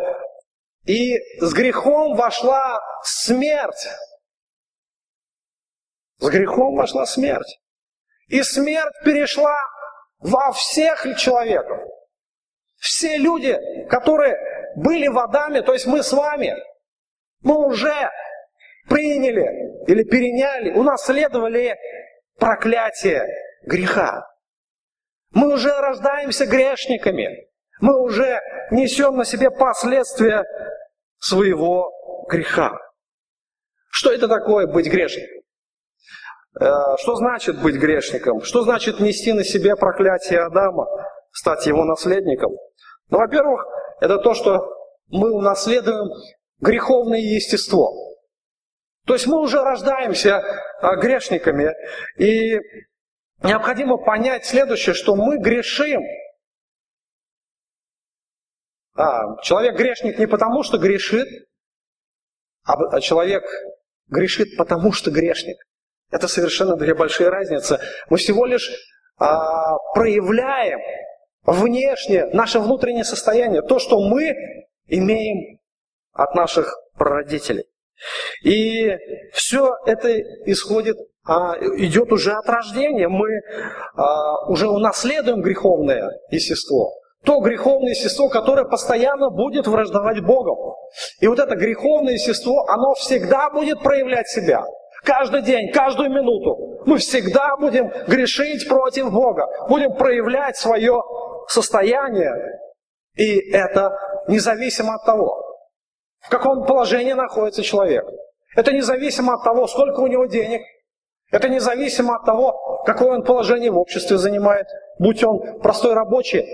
[0.85, 3.89] И с грехом вошла смерть.
[6.19, 7.61] С грехом вошла смерть.
[8.27, 9.57] И смерть перешла
[10.19, 11.79] во всех человеков.
[12.77, 14.37] Все люди, которые
[14.77, 16.55] были в Адаме, то есть мы с вами,
[17.41, 18.11] мы уже
[18.89, 19.47] приняли
[19.87, 21.77] или переняли, унаследовали
[22.39, 23.27] проклятие
[23.69, 24.27] греха.
[25.31, 27.49] Мы уже рождаемся грешниками.
[27.81, 30.45] Мы уже несем на себе последствия
[31.19, 31.93] своего
[32.29, 32.77] греха.
[33.91, 35.43] Что это такое быть грешником?
[36.61, 38.41] Э, что значит быть грешником?
[38.43, 40.87] Что значит нести на себе проклятие Адама,
[41.31, 42.53] стать его наследником?
[43.11, 43.65] Ну, во-первых,
[44.01, 44.67] это то, что
[45.09, 46.09] мы унаследуем
[46.61, 47.93] греховное естество.
[49.07, 50.43] То есть мы уже рождаемся
[50.83, 51.73] э, грешниками,
[52.19, 52.59] и
[53.43, 56.03] необходимо понять следующее, что мы грешим.
[58.95, 61.29] А, человек грешник не потому, что грешит,
[62.65, 63.45] а, а человек
[64.09, 65.57] грешит потому, что грешник.
[66.11, 67.79] Это совершенно две большие разницы.
[68.09, 68.71] Мы всего лишь
[69.19, 70.81] а, проявляем
[71.45, 74.35] внешне наше внутреннее состояние, то, что мы
[74.87, 75.59] имеем
[76.13, 77.65] от наших прародителей.
[78.43, 78.97] И
[79.33, 80.97] все это исходит,
[81.29, 83.09] идет уже от рождения.
[83.09, 83.29] Мы
[83.95, 86.93] а, уже унаследуем греховное естество.
[87.25, 90.75] То греховное естество, которое постоянно будет враждовать Богом.
[91.21, 94.65] И вот это греховное естество, оно всегда будет проявлять себя.
[95.05, 96.83] Каждый день, каждую минуту.
[96.87, 99.47] Мы всегда будем грешить против Бога.
[99.69, 101.03] Будем проявлять свое
[101.49, 102.33] состояние.
[103.17, 103.91] И это
[104.29, 105.43] независимо от того,
[106.21, 108.05] в каком положении находится человек.
[108.57, 110.63] Это независимо от того, сколько у него денег.
[111.31, 114.67] Это независимо от того, какое он положение в обществе занимает.
[114.99, 116.45] Будь он простой рабочий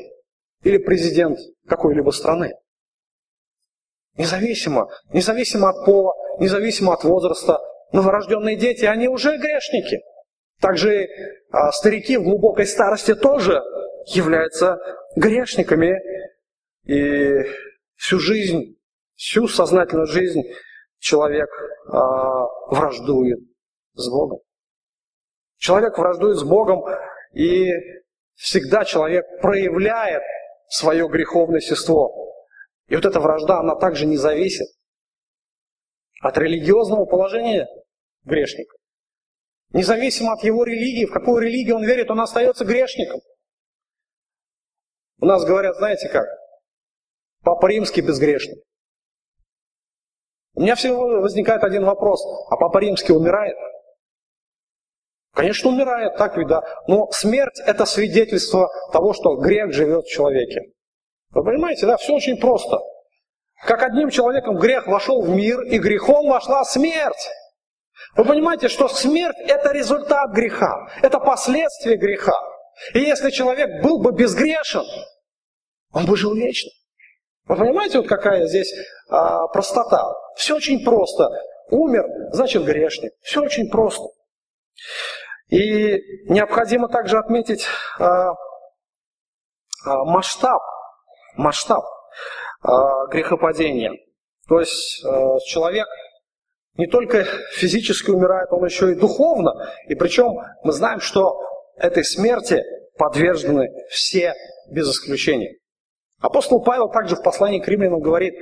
[0.63, 2.55] или президент какой-либо страны.
[4.17, 4.89] Независимо.
[5.13, 7.59] Независимо от пола, независимо от возраста.
[7.93, 10.01] Новорожденные дети, они уже грешники.
[10.61, 11.09] Также
[11.51, 13.63] а, старики в глубокой старости тоже
[14.07, 14.79] являются
[15.17, 16.01] грешниками.
[16.87, 17.45] И
[17.97, 18.75] всю жизнь
[19.17, 20.43] Всю сознательную жизнь
[20.99, 21.93] человек э,
[22.71, 23.39] враждует
[23.95, 24.41] с Богом.
[25.65, 26.85] Человек враждует с Богом,
[27.33, 27.71] и
[28.35, 30.23] всегда человек проявляет
[30.69, 32.35] свое греховное естество.
[32.89, 34.67] И вот эта вражда, она также не зависит
[36.21, 37.67] от религиозного положения
[38.25, 38.77] грешника.
[39.73, 43.23] Независимо от его религии, в какую религию он верит, он остается грешником.
[45.19, 46.27] У нас говорят, знаете как,
[47.43, 48.63] Папа Римский безгрешный.
[50.57, 52.23] У меня всего возникает один вопрос.
[52.51, 53.57] А Папа Римский умирает?
[55.35, 56.63] Конечно, умирает, так ведь, да.
[56.87, 60.61] Но смерть– это свидетельство того, что грех живет в человеке.
[61.31, 61.97] Вы понимаете, да?
[61.97, 62.79] Все очень просто.
[63.67, 67.31] Как одним человеком грех вошел в мир, и грехом вошла смерть.
[68.17, 72.39] Вы понимаете, что смерть– это результат греха, это последствие греха.
[72.93, 74.85] И если человек был бы безгрешен,
[75.93, 76.71] он бы жил вечно.
[77.47, 78.73] Вы понимаете, вот какая здесь
[79.09, 80.05] а, простота?
[80.37, 81.29] Все очень просто.
[81.71, 83.13] Умер, значит грешник.
[83.21, 84.05] Все очень просто.
[85.55, 87.65] И необходимо также отметить
[88.01, 88.33] а,
[89.87, 90.61] а, масштаб,
[91.37, 91.85] масштаб
[92.61, 93.93] а, грехопадения.
[94.49, 95.01] То есть
[95.47, 95.87] человек
[96.77, 99.53] не только физически умирает, он еще и духовно.
[99.87, 101.41] И причем мы знаем, что
[101.77, 102.61] этой смерти
[102.99, 104.35] подвержены все
[104.73, 105.57] без исключения.
[106.21, 108.35] Апостол Павел также в послании к римлянам говорит,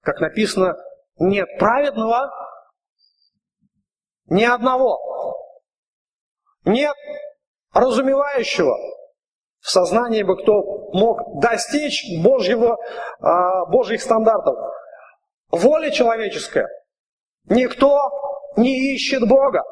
[0.00, 0.76] как написано,
[1.18, 2.30] нет праведного
[4.26, 5.11] ни одного.
[6.64, 6.94] Нет
[7.72, 8.76] разумевающего
[9.60, 12.76] в сознании бы, кто мог достичь Божьего,
[13.20, 14.56] а, Божьих стандартов.
[15.50, 16.68] Воля человеческая.
[17.44, 18.10] Никто
[18.56, 19.62] не ищет Бога.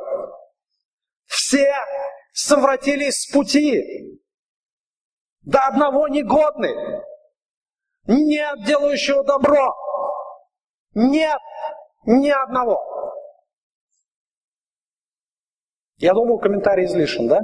[1.26, 1.72] Все
[2.33, 4.20] совратились с пути.
[5.42, 6.74] До одного негодный.
[8.07, 9.74] Нет делающего добро.
[10.94, 11.38] Нет
[12.05, 12.99] ни одного.
[16.00, 17.40] Я думаю, комментарий излишен, да?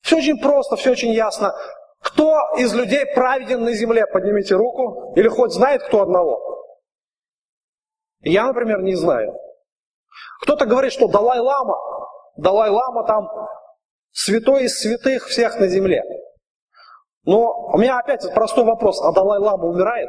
[0.00, 1.54] Все очень просто, все очень ясно.
[2.00, 4.06] Кто из людей праведен на земле?
[4.06, 5.12] Поднимите руку.
[5.14, 6.40] Или хоть знает кто одного?
[8.22, 9.34] Я, например, не знаю.
[10.40, 11.76] Кто-то говорит, что Далай-Лама,
[12.36, 13.28] Далай-Лама там
[14.10, 16.02] святой из святых всех на земле.
[17.24, 20.08] Но у меня опять простой вопрос, а Далай-Лама умирает?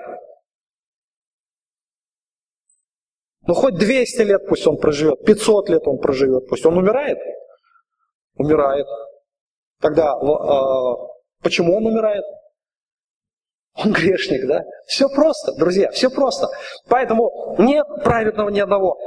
[3.46, 7.20] Ну хоть 200 лет пусть он проживет, 500 лет он проживет, пусть он умирает?
[8.36, 8.88] Умирает.
[9.82, 10.96] Тогда э,
[11.42, 12.24] почему он умирает?
[13.76, 14.64] Он грешник, да?
[14.88, 16.48] Все просто, друзья, все просто.
[16.88, 18.98] Поэтому нет праведного ни одного.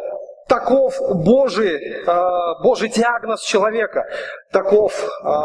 [0.49, 4.05] Таков Божий, э, Божий диагноз человека.
[4.53, 4.93] Таков,
[5.25, 5.41] э,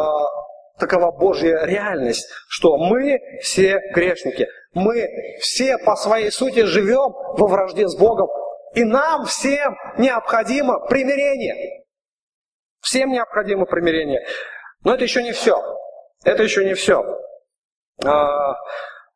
[0.77, 4.47] такова Божья реальность, что мы все грешники.
[4.73, 5.07] Мы
[5.39, 8.27] все по своей сути живем во вражде с Богом.
[8.73, 11.80] И нам всем необходимо примирение.
[12.81, 14.25] Всем необходимо примирение.
[14.83, 15.55] Но это еще не все.
[16.23, 17.03] Это еще не все.
[18.03, 18.55] А,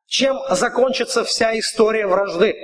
[0.06, 2.56] чем закончится вся история вражды?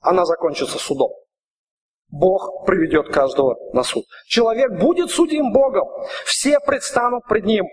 [0.00, 1.12] Она закончится судом.
[2.12, 4.04] Бог приведет каждого на суд.
[4.26, 5.88] Человек будет судим Богом.
[6.26, 7.64] Все предстанут пред Ним.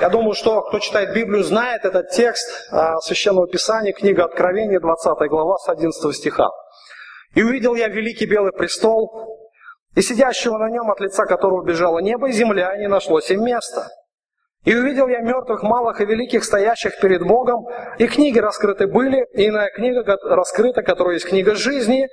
[0.00, 5.28] Я думаю, что кто читает Библию, знает этот текст а, Священного Писания, книга Откровения, 20
[5.28, 6.50] глава, с 11 стиха.
[7.34, 9.33] «И увидел я великий белый престол,
[9.94, 13.88] и сидящего на нем, от лица которого бежало небо и земля, не нашлось им места.
[14.64, 17.66] И увидел я мертвых, малых и великих, стоящих перед Богом,
[17.98, 22.08] и книги раскрыты были, и иная книга раскрыта, которая есть книга жизни,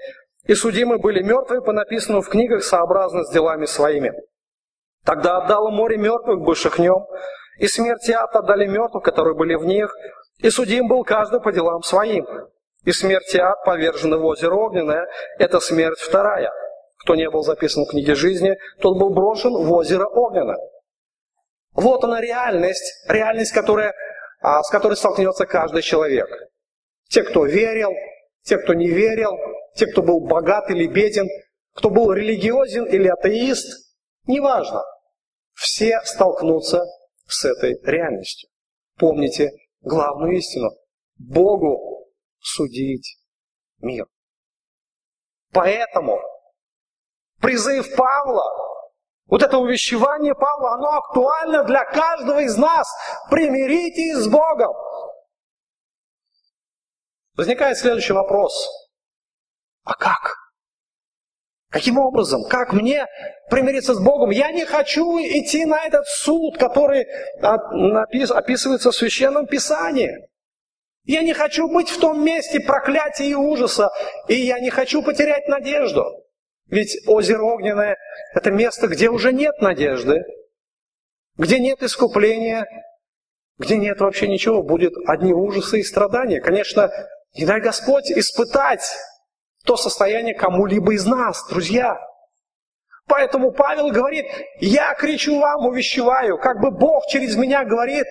[0.45, 4.13] и судимы были мертвые по написанному в книгах сообразно с делами своими.
[5.05, 7.07] Тогда отдало море мертвых, бывших в нем,
[7.57, 9.95] и смерти ад отдали мертвых, которые были в них,
[10.39, 12.25] и судим был каждый по делам своим.
[12.83, 16.51] И смерти ад повержены в озеро огненное, это смерть вторая.
[17.01, 20.59] Кто не был записан в книге жизни, тот был брошен в озеро огненное.
[21.73, 23.93] Вот она реальность, реальность, которая,
[24.41, 26.27] а, с которой столкнется каждый человек.
[27.09, 27.91] Те, кто верил,
[28.43, 29.31] те, кто не верил,
[29.75, 31.27] те, кто был богат или беден,
[31.73, 33.95] кто был религиозен или атеист,
[34.27, 34.83] неважно.
[35.53, 36.83] Все столкнутся
[37.25, 38.49] с этой реальностью.
[38.97, 40.69] Помните главную истину.
[41.17, 42.07] Богу
[42.39, 43.17] судить
[43.79, 44.05] мир.
[45.51, 46.19] Поэтому
[47.41, 48.43] призыв Павла
[49.31, 52.85] вот это увещевание Павла, оно актуально для каждого из нас.
[53.29, 54.73] Примиритесь с Богом.
[57.37, 58.69] Возникает следующий вопрос.
[59.85, 60.35] А как?
[61.69, 62.43] Каким образом?
[62.49, 63.07] Как мне
[63.49, 64.31] примириться с Богом?
[64.31, 67.07] Я не хочу идти на этот суд, который
[67.41, 70.27] описывается в Священном Писании.
[71.05, 73.89] Я не хочу быть в том месте проклятия и ужаса,
[74.27, 76.03] и я не хочу потерять надежду.
[76.71, 77.97] Ведь озеро Огненное–
[78.33, 80.23] это место, где уже нет надежды,
[81.37, 82.65] где нет искупления,
[83.57, 86.39] где нет вообще ничего, будет одни ужасы и страдания.
[86.39, 86.89] Конечно,
[87.35, 88.89] не дай Господь испытать
[89.65, 91.99] то состояние кому-либо из нас, друзья.
[93.05, 94.27] Поэтому Павел говорит,
[94.61, 98.05] я кричу вам, увещеваю, как бы Бог через меня говорит,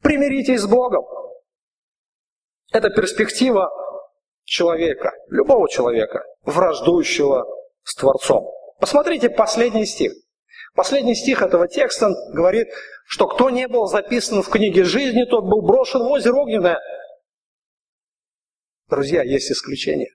[0.00, 1.04] примиритесь с Богом.
[2.72, 3.68] Это перспектива
[4.44, 7.44] человека, любого человека, враждующего
[7.86, 8.50] с Творцом.
[8.80, 10.12] Посмотрите последний стих.
[10.74, 12.66] Последний стих этого текста говорит,
[13.06, 16.78] что кто не был записан в книге жизни, тот был брошен в озеро огненное.
[18.88, 20.10] Друзья, есть исключение.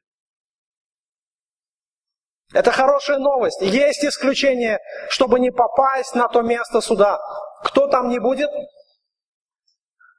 [2.53, 3.61] Это хорошая новость.
[3.61, 4.79] Есть исключение,
[5.09, 7.19] чтобы не попасть на то место суда.
[7.63, 8.49] Кто там не будет?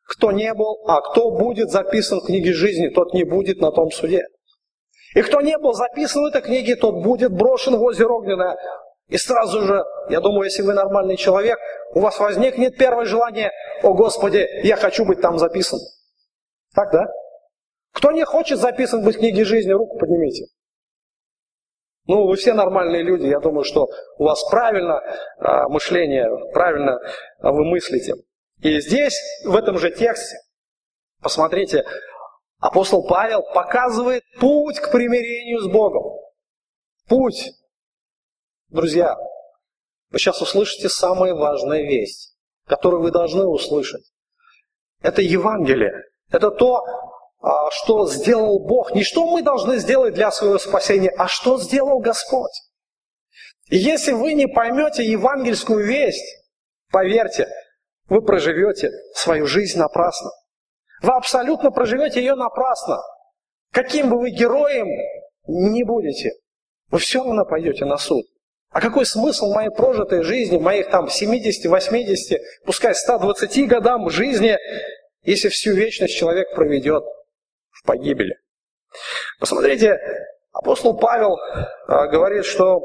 [0.08, 3.90] Кто не был, а кто будет записан в книге жизни, тот не будет на том
[3.90, 4.24] суде.
[5.14, 8.57] И кто не был записан в этой книге, тот будет брошен в озеро огненное.
[9.09, 11.59] И сразу же, я думаю, если вы нормальный человек,
[11.94, 13.51] у вас возникнет первое желание,
[13.83, 15.81] о Господи, я хочу быть там записан.
[16.75, 17.06] Так, да?
[17.92, 20.46] Кто не хочет записан быть в книге жизни, руку поднимите.
[22.06, 23.88] Ну, вы все нормальные люди, я думаю, что
[24.19, 25.00] у вас правильно
[25.38, 26.98] а, мышление, правильно
[27.38, 28.15] а, вы мыслите.
[28.60, 30.37] И здесь, в этом же тексте,
[31.23, 31.85] посмотрите,
[32.63, 36.17] Апостол Павел показывает путь к примирению с Богом.
[37.08, 37.50] Путь.
[38.69, 39.17] Друзья,
[40.10, 42.37] вы сейчас услышите самую важную весть,
[42.69, 44.04] которую вы должны услышать.
[45.02, 46.04] Это Евангелие.
[46.31, 46.85] Это то,
[47.40, 48.94] а, что сделал Бог.
[48.94, 52.52] Не что мы должны сделать для своего спасения, а что сделал Господь.
[53.71, 56.46] И если вы не поймете евангельскую весть,
[56.92, 57.48] поверьте,
[58.06, 60.31] вы проживете свою жизнь напрасно.
[61.03, 63.03] Вы абсолютно проживете ее напрасно.
[63.73, 64.87] Каким бы вы героем
[65.46, 66.31] не будете,
[66.90, 68.25] вы все равно пойдете на суд.
[68.71, 74.57] А какой смысл моей прожитой жизни, моих там 70, 80, пускай 120 годам жизни,
[75.23, 77.03] если всю вечность человек проведет
[77.71, 78.37] в погибели?
[79.40, 79.98] Посмотрите,
[80.53, 82.79] апостол Павел э, говорит, что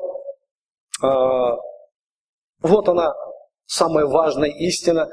[1.03, 1.07] э,
[2.61, 3.13] вот она,
[3.65, 5.07] самая важная истина,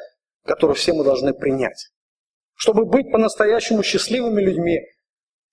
[0.44, 1.90] которую все мы должны принять.
[2.54, 4.80] Чтобы быть по-настоящему счастливыми людьми,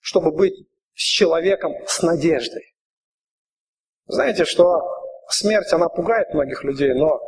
[0.00, 0.54] чтобы быть
[0.94, 2.74] с человеком с надеждой.
[4.06, 4.80] Знаете, что
[5.28, 7.18] смерть, она пугает многих людей, но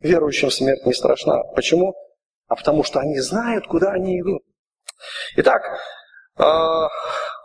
[0.00, 1.42] верующим смерть не страшна.
[1.54, 1.94] Почему?
[2.48, 4.42] А потому что они знают, куда они идут.
[5.36, 5.62] Итак,
[6.38, 6.42] э,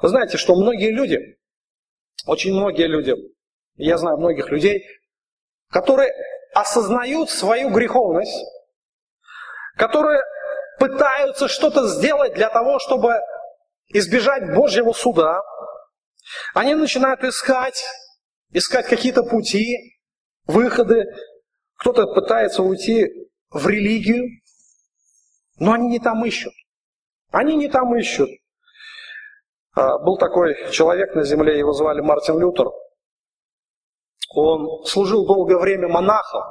[0.02, 1.20] вы знаете, что многие люди,
[2.26, 3.16] очень многие люди,
[3.76, 4.86] я знаю многих людей,
[5.70, 6.12] которые
[6.54, 8.46] осознают свою греховность,
[9.78, 10.22] которые
[10.80, 13.20] пытаются что-то сделать для того, чтобы
[13.88, 15.42] избежать Божьего суда,
[16.54, 17.84] они начинают искать,
[18.52, 20.00] искать какие-то пути,
[20.46, 21.06] выходы.
[21.78, 23.08] Кто-то пытается уйти
[23.50, 24.26] в религию,
[25.60, 26.54] но они не там ищут.
[27.32, 28.30] Они не там ищут.
[29.74, 32.68] А, был такой человек на земле, его звали Мартин Лютер.
[34.34, 36.44] Он служил долгое время монахом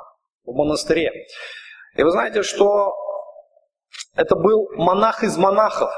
[0.45, 1.27] в монастыре.
[1.97, 2.93] И вы знаете, что
[4.15, 5.93] это был монах из монахов.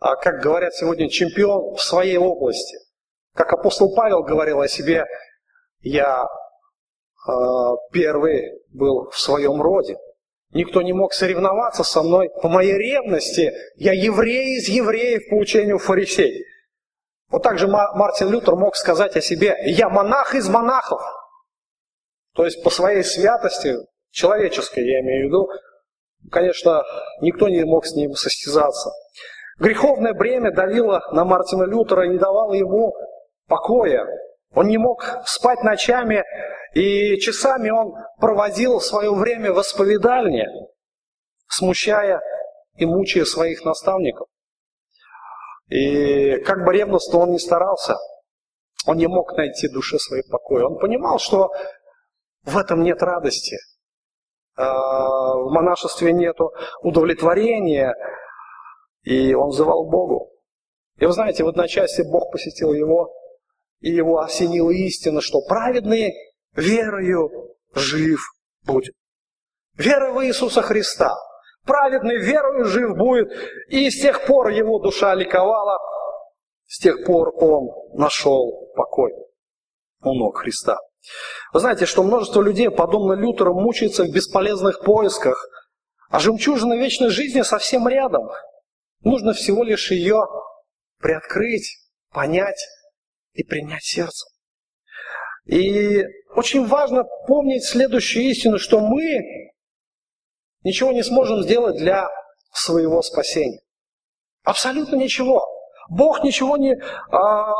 [0.00, 2.78] А, как говорят сегодня, чемпион в своей области.
[3.34, 5.04] Как апостол Павел говорил о себе,
[5.80, 7.32] я э,
[7.92, 9.96] первый был в своем роде.
[10.50, 13.52] Никто не мог соревноваться со мной по моей ревности.
[13.76, 16.44] Я еврей из евреев по учению фарисей.
[17.30, 21.02] Вот так же Мартин Лютер мог сказать о себе, я монах из монахов.
[22.34, 23.76] То есть по своей святости,
[24.10, 25.48] человеческой я имею в виду,
[26.30, 26.82] конечно,
[27.20, 28.90] никто не мог с ним состязаться.
[29.58, 32.94] Греховное бремя давило на Мартина Лютера и не давало ему
[33.48, 34.06] покоя.
[34.54, 36.24] Он не мог спать ночами,
[36.74, 40.48] и часами он проводил свое время в исповедальне,
[41.48, 42.20] смущая
[42.76, 44.28] и мучая своих наставников.
[45.68, 47.96] И как бы ревностно он ни старался,
[48.86, 50.64] он не мог найти душе своей покоя.
[50.64, 51.50] Он понимал, что
[52.44, 53.58] в этом нет радости.
[54.58, 56.36] А, в монашестве нет
[56.82, 57.94] удовлетворения,
[59.02, 60.32] и он взывал Богу.
[60.98, 63.08] И вы знаете, в одночасье Бог посетил его,
[63.80, 66.12] и его осенила истина, что праведный
[66.56, 68.18] верою жив
[68.66, 68.94] будет.
[69.76, 71.14] Вера в Иисуса Христа.
[71.64, 73.30] Праведный верою жив будет.
[73.68, 75.78] И с тех пор его душа ликовала,
[76.66, 79.12] с тех пор он нашел покой
[80.02, 80.78] у ног Христа.
[81.52, 85.48] Вы знаете, что множество людей, подобно Лютеру, мучаются в бесполезных поисках,
[86.10, 88.28] а жемчужина вечной жизни совсем рядом.
[89.00, 90.22] Нужно всего лишь ее
[90.98, 91.78] приоткрыть,
[92.12, 92.60] понять
[93.32, 94.28] и принять сердцем.
[95.46, 96.02] И
[96.34, 99.52] очень важно помнить следующую истину, что мы
[100.62, 102.08] ничего не сможем сделать для
[102.52, 103.60] своего спасения.
[104.44, 105.46] Абсолютно ничего.
[105.88, 106.74] Бог ничего не,
[107.10, 107.52] а,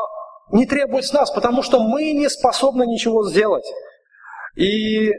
[0.53, 3.67] не требует с нас, потому что мы не способны ничего сделать.
[4.57, 5.11] И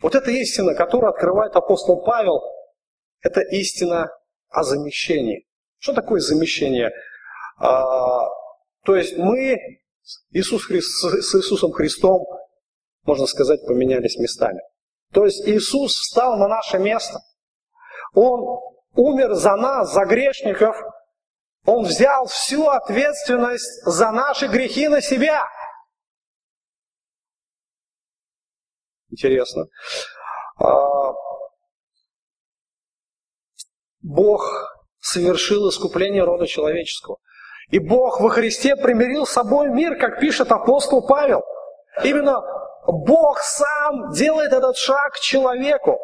[0.00, 2.40] вот эта истина, которую открывает апостол Павел,
[3.20, 4.10] это истина
[4.48, 5.46] о замещении.
[5.78, 6.90] Что такое замещение?
[7.58, 8.28] А,
[8.84, 9.56] то есть мы
[10.30, 10.80] Иисус Хри...
[10.80, 12.24] с Иисусом Христом,
[13.04, 14.60] можно сказать, поменялись местами.
[15.12, 17.18] То есть Иисус встал на наше место.
[18.14, 18.60] Он
[18.94, 20.76] умер за нас, за грешников.
[21.64, 25.44] Он взял всю ответственность за наши грехи на себя.
[29.10, 29.66] Интересно.
[30.58, 31.12] А,
[34.00, 34.42] Бог
[34.98, 37.18] совершил искупление рода человеческого.
[37.68, 41.42] И Бог во Христе примирил с собой мир, как пишет апостол Павел.
[42.02, 42.40] Именно
[42.86, 45.98] Бог сам делает этот шаг человеку.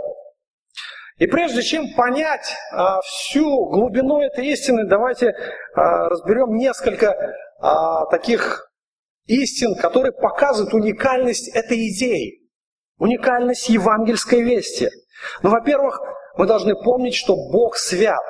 [1.19, 5.35] И прежде чем понять а, всю глубину этой истины, давайте
[5.75, 7.16] а, разберем несколько
[7.59, 8.71] а, таких
[9.27, 12.49] истин, которые показывают уникальность этой идеи,
[12.99, 14.91] уникальность евангельской вести.
[15.43, 16.01] Ну, во-первых,
[16.37, 18.23] мы должны помнить, что Бог свят.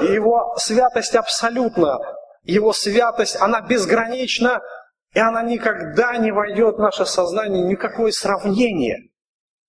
[0.00, 1.98] И Его святость абсолютна.
[2.44, 4.60] Его святость, она безгранична,
[5.14, 9.08] и она никогда не войдет в наше сознание никакое сравнение.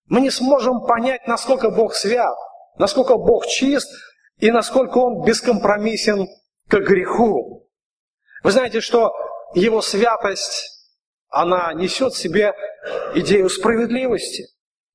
[0.08, 2.36] Мы не сможем понять, насколько Бог свят,
[2.78, 3.90] насколько Бог чист
[4.38, 6.28] и насколько Он бескомпромиссен
[6.68, 7.68] к греху.
[8.44, 9.14] Вы знаете, что
[9.54, 10.76] Его святость,
[11.30, 12.54] она несет в себе
[13.16, 14.48] идею справедливости.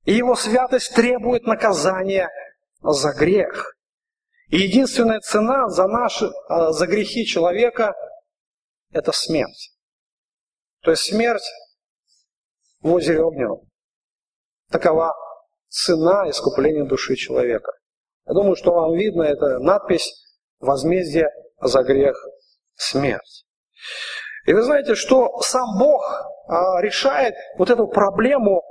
[0.05, 2.31] И его святость требует наказания
[2.81, 3.77] за грех.
[4.49, 7.95] И единственная цена за, наши, а, за грехи человека–
[8.91, 9.73] это смерть.
[10.81, 11.45] То есть смерть
[12.81, 13.70] в озере Огненном.
[14.71, 15.15] Такова
[15.69, 17.73] цена искупления души человека.
[18.27, 20.13] Я думаю, что вам видно, это надпись
[20.61, 21.29] «Возмездие
[21.61, 22.17] за грех–
[22.75, 23.45] смерть».
[24.47, 26.03] И вы знаете, что сам Бог
[26.47, 28.63] а, решает вот эту проблему,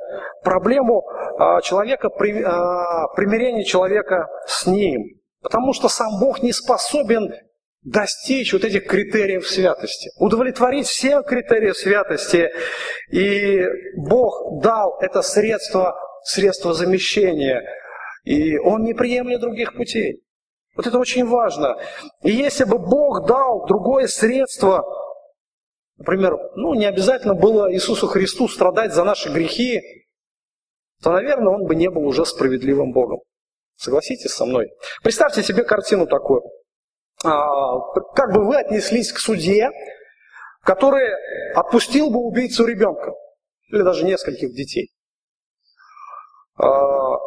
[0.43, 5.19] проблему а, человека, а, примирения человека с Ним.
[5.41, 7.33] Потому что сам Бог не способен
[7.84, 12.49] достичь вот этих критериев святости, удовлетворить все критерии святости.
[13.11, 13.61] И
[13.95, 17.63] Бог дал это средство, средство замещения,
[18.25, 20.21] и Он не приемлет других путей.
[20.75, 21.77] Вот это очень важно.
[22.23, 24.84] И если бы Бог дал другое средство,
[25.97, 29.82] например, ну не обязательно было Иисусу Христу страдать за наши грехи,
[31.01, 33.19] то, наверное, Он бы не был уже справедливым Богом.
[33.77, 34.69] Согласитесь со мной?
[35.01, 36.41] Представьте себе картину такую.
[37.26, 37.80] А,
[38.15, 39.72] как бы вы отнеслись к судье,
[40.63, 41.09] который
[41.53, 43.13] отпустил бы убийцу ребенка,
[43.70, 44.89] или даже нескольких детей.
[46.57, 47.17] А,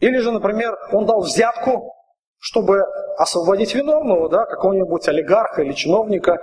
[0.00, 1.94] или же, например, он дал взятку,
[2.38, 2.82] чтобы
[3.16, 6.40] освободить виновного, да, какого-нибудь олигарха или чиновника.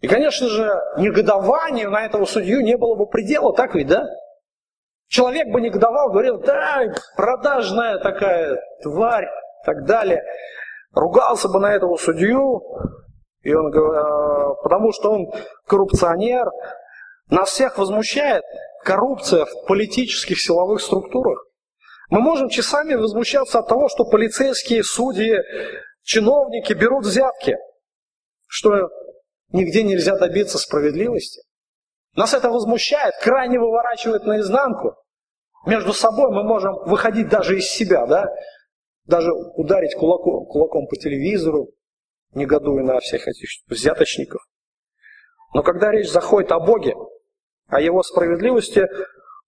[0.00, 4.06] И, конечно же, негодованию на этого судью не было бы предела, так ведь, да?
[5.08, 6.82] Человек бы негодовал, говорил, да,
[7.16, 10.22] продажная такая тварь, и так далее
[10.92, 12.62] ругался бы на этого судью,
[13.42, 15.26] и он, э, потому что он
[15.66, 16.46] коррупционер.
[17.30, 18.42] Нас всех возмущает
[18.84, 21.44] коррупция в политических силовых структурах.
[22.10, 25.36] Мы можем часами возмущаться от того, что полицейские, судьи,
[26.02, 27.56] чиновники берут взятки,
[28.46, 28.88] что
[29.52, 31.42] нигде нельзя добиться справедливости.
[32.14, 34.94] Нас это возмущает, крайне выворачивает наизнанку.
[35.66, 38.26] Между собой мы можем выходить даже из себя, да?
[39.08, 41.70] Даже ударить кулаком, кулаком по телевизору,
[42.34, 44.42] негодуя на всех этих взяточников.
[45.54, 46.94] Но когда речь заходит о Боге,
[47.68, 48.86] о Его справедливости,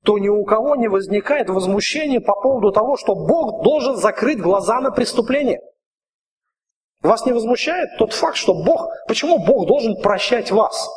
[0.03, 4.81] то ни у кого не возникает возмущения по поводу того, что Бог должен закрыть глаза
[4.81, 5.61] на преступление.
[7.03, 10.89] Вас не возмущает тот факт, что Бог, почему Бог должен прощать вас?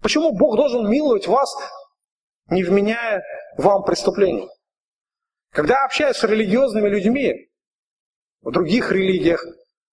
[0.00, 1.54] Почему Бог должен миловать вас,
[2.48, 3.22] не вменяя
[3.58, 4.48] вам преступление?
[5.52, 7.45] Когда общаюсь с религиозными людьми,
[8.42, 9.44] в других религиях,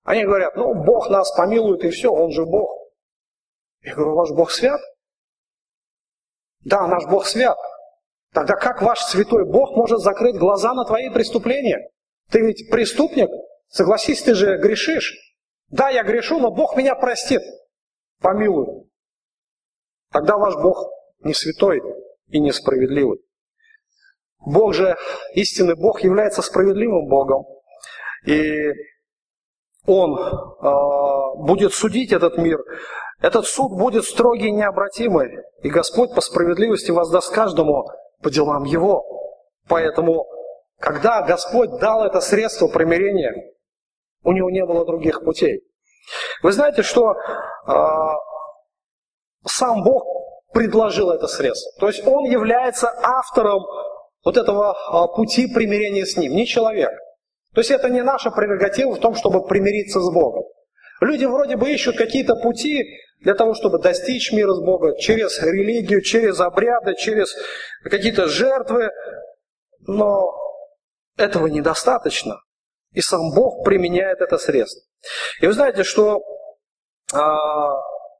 [0.03, 2.69] они говорят, ну, Бог нас помилует и все, Он же Бог.
[3.81, 4.79] Я говорю, ваш Бог свят?
[6.61, 7.57] Да, наш Бог свят.
[8.33, 11.89] Тогда как ваш святой Бог может закрыть глаза на твои преступления?
[12.31, 13.29] Ты ведь преступник,
[13.67, 15.15] согласись, ты же грешишь.
[15.69, 17.41] Да, я грешу, но Бог меня простит,
[18.21, 18.87] помилует.
[20.11, 20.89] Тогда ваш Бог
[21.19, 21.81] не святой
[22.27, 23.19] и несправедливый.
[24.39, 24.97] Бог же,
[25.33, 27.45] истинный Бог, является справедливым Богом.
[28.25, 28.71] И
[29.85, 32.59] он э, будет судить этот мир.
[33.21, 35.39] Этот суд будет строгий и необратимый.
[35.61, 37.89] И Господь по справедливости воздаст каждому
[38.21, 39.03] по делам его.
[39.67, 40.25] Поэтому,
[40.79, 43.33] когда Господь дал это средство примирения,
[44.23, 45.61] у него не было других путей.
[46.41, 47.73] Вы знаете, что э,
[49.45, 50.03] сам Бог
[50.53, 51.71] предложил это средство.
[51.79, 53.63] То есть Он является автором
[54.23, 56.91] вот этого э, пути примирения с Ним, не человек.
[57.53, 60.43] То есть это не наша прерогатива в том, чтобы примириться с Богом.
[61.01, 62.83] Люди вроде бы ищут какие-то пути
[63.19, 67.35] для того, чтобы достичь мира с Богом через религию, через обряды, через
[67.83, 68.89] какие-то жертвы,
[69.81, 70.33] но
[71.17, 72.39] этого недостаточно.
[72.91, 74.81] И сам Бог применяет это средство.
[75.41, 76.21] И вы знаете, что
[77.13, 77.73] а,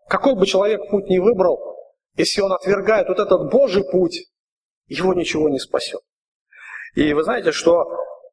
[0.09, 1.77] какой бы человек путь ни выбрал,
[2.15, 4.25] если он отвергает вот этот Божий путь,
[4.88, 6.01] его ничего не спасет.
[6.95, 7.86] И вы знаете, что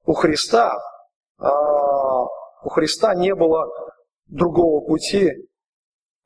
[0.05, 0.77] у Христа,
[1.39, 2.25] а,
[2.63, 3.67] у Христа не было
[4.27, 5.33] другого пути,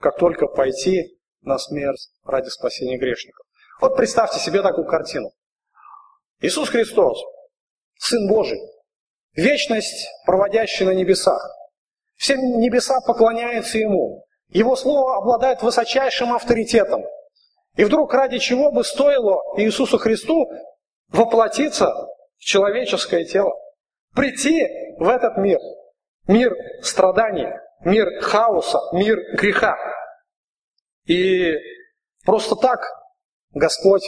[0.01, 3.47] как только пойти на смерть ради спасения грешников.
[3.81, 5.31] Вот представьте себе такую картину.
[6.41, 7.23] Иисус Христос,
[7.99, 8.61] Сын Божий,
[9.35, 11.43] вечность, проводящая на небесах.
[12.17, 14.25] Все небеса поклоняются Ему.
[14.49, 17.03] Его Слово обладает высочайшим авторитетом.
[17.77, 20.49] И вдруг ради чего бы стоило Иисусу Христу
[21.09, 21.93] воплотиться
[22.37, 23.53] в человеческое тело?
[24.15, 24.67] Прийти
[24.99, 25.59] в этот мир.
[26.27, 27.49] Мир страданий,
[27.85, 29.77] мир хаоса, мир греха.
[31.07, 31.55] И
[32.25, 32.81] просто так
[33.53, 34.05] Господь,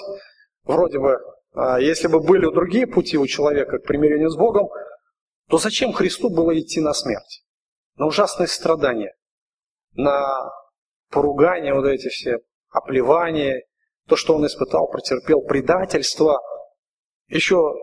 [0.65, 1.19] вроде бы,
[1.55, 4.69] а, если бы были другие пути у человека к примирению с Богом,
[5.49, 7.45] то зачем Христу было идти на смерть?
[7.97, 9.15] На ужасные страдания,
[9.93, 10.51] на
[11.11, 12.39] поругания вот эти все,
[12.71, 13.63] оплевания,
[14.09, 16.41] то, что он испытал, претерпел, предательство.
[17.29, 17.75] еще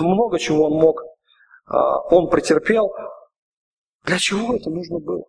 [0.00, 1.02] много чего он мог,
[1.66, 2.92] он претерпел.
[4.04, 5.24] Для чего это нужно было?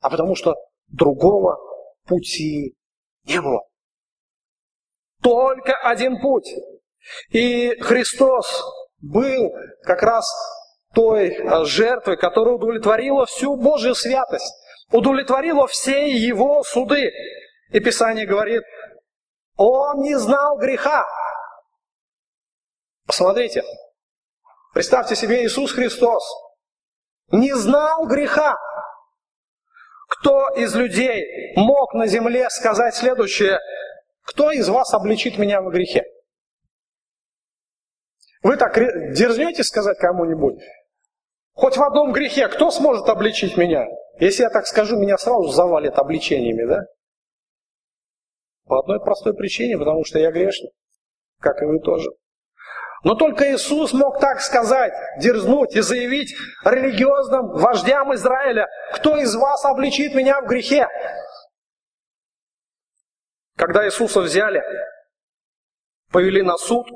[0.00, 0.54] А потому что
[0.88, 1.58] другого
[2.06, 2.74] пути
[3.24, 3.60] не было.
[5.22, 6.50] Только один путь.
[7.30, 8.64] И Христос
[9.00, 9.52] был
[9.82, 10.26] как раз
[10.94, 14.54] той а, жертвой, которая удовлетворила всю Божью святость,
[14.90, 17.12] удовлетворила все его суды.
[17.70, 18.62] И Писание говорит,
[19.56, 21.06] он не знал греха.
[23.06, 23.62] Посмотрите,
[24.72, 26.24] представьте себе Иисус Христос
[27.32, 28.56] не знал греха.
[30.08, 33.58] Кто из людей мог на земле сказать следующее,
[34.22, 36.04] кто из вас обличит меня в грехе?
[38.42, 38.74] Вы так
[39.14, 40.60] дерзнете сказать кому-нибудь?
[41.52, 43.86] Хоть в одном грехе, кто сможет обличить меня?
[44.18, 46.80] Если я так скажу, меня сразу завалит обличениями, да?
[48.66, 50.72] По одной простой причине, потому что я грешник,
[51.40, 52.10] как и вы тоже.
[53.02, 56.34] Но только Иисус мог так сказать, дерзнуть и заявить
[56.64, 60.86] религиозным вождям Израиля, кто из вас обличит меня в грехе?
[63.56, 64.62] Когда Иисуса взяли,
[66.10, 66.86] повели на суд,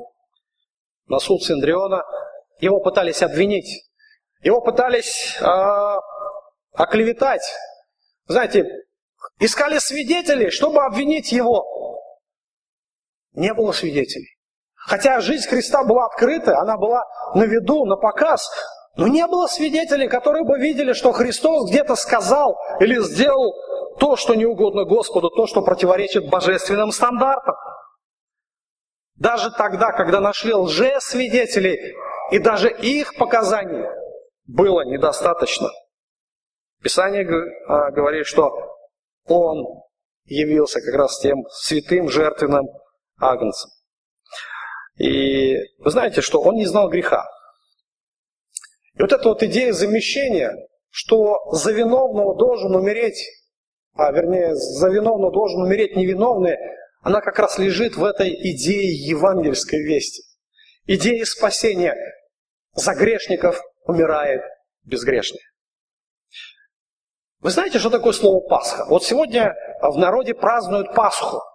[1.07, 2.03] на суд Синдриона,
[2.59, 3.89] его пытались обвинить,
[4.41, 5.95] его пытались э,
[6.73, 7.43] оклеветать.
[8.27, 8.67] Знаете,
[9.39, 11.99] искали свидетелей, чтобы обвинить его.
[13.33, 14.34] Не было свидетелей.
[14.85, 18.47] Хотя жизнь Христа была открыта, она была на виду, на показ,
[18.97, 23.53] но не было свидетелей, которые бы видели, что Христос где-то сказал или сделал
[23.99, 27.55] то, что не угодно Господу, то, что противоречит божественным стандартам.
[29.15, 31.95] Даже тогда, когда нашли лжесвидетелей,
[32.31, 33.85] и даже их показаний
[34.45, 35.69] было недостаточно.
[36.83, 37.25] Писание
[37.67, 38.51] а, говорит, что
[39.25, 39.65] Он
[40.25, 42.67] явился как раз тем святым жертвенным
[43.17, 43.69] агнцем.
[44.97, 47.25] И вы знаете, что он не знал греха.
[48.93, 50.55] И вот эта вот идея замещения,
[50.89, 53.21] что за виновного должен умереть,
[53.93, 56.55] а вернее, за виновного должен умереть невиновный,
[57.01, 60.23] она как раз лежит в этой идее евангельской вести.
[60.85, 61.95] Идея спасения.
[62.73, 64.41] За грешников умирает
[64.83, 65.41] безгрешный.
[67.39, 68.85] Вы знаете, что такое слово Пасха?
[68.85, 71.41] Вот сегодня в народе празднуют Пасху–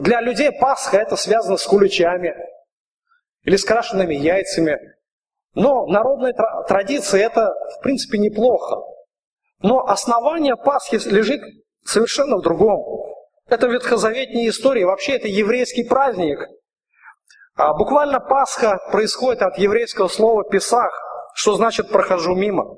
[0.00, 2.34] для людей Пасха это связано с куличами
[3.42, 4.78] или с крашенными яйцами.
[5.54, 6.34] Но народная
[6.68, 8.82] традиция это, в принципе, неплохо.
[9.60, 11.40] Но основание Пасхи лежит
[11.84, 13.12] совершенно в другом.
[13.48, 16.38] Это ветхозаветная история, вообще это еврейский праздник.
[17.56, 20.92] А буквально Пасха происходит от еврейского слова «песах»,
[21.34, 22.76] что значит «прохожу мимо».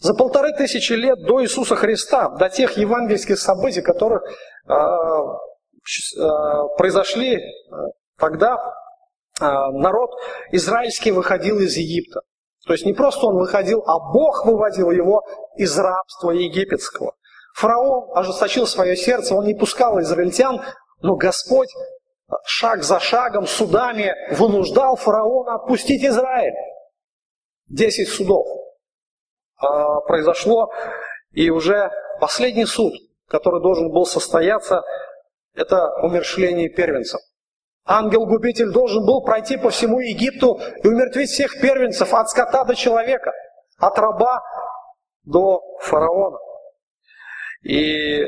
[0.00, 4.22] За полторы тысячи лет до Иисуса Христа, до тех евангельских событий, которых
[4.66, 5.38] а,
[6.76, 7.40] произошли э,
[8.18, 8.56] тогда
[9.40, 10.10] э, народ
[10.52, 12.20] израильский выходил из Египта.
[12.66, 15.22] То есть не просто он выходил, а Бог выводил его
[15.56, 17.14] из рабства египетского.
[17.54, 20.60] Фараон ожесточил свое сердце, он не пускал израильтян,
[21.00, 21.68] но Господь
[22.44, 26.54] шаг за шагом, судами вынуждал фараона отпустить Израиль.
[27.68, 28.46] Десять судов
[30.06, 30.70] произошло,
[31.30, 32.92] и уже последний суд,
[33.28, 34.82] который должен был состояться,
[35.56, 37.20] это умершление первенцев.
[37.84, 43.32] Ангел-губитель должен был пройти по всему Египту и умертвить всех первенцев, от скота до человека,
[43.78, 44.42] от раба
[45.24, 46.38] до фараона.
[47.62, 48.24] И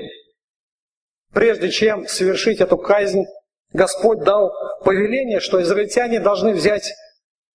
[1.33, 3.25] прежде чем совершить эту казнь,
[3.73, 4.53] Господь дал
[4.85, 6.93] повеление, что израильтяне должны взять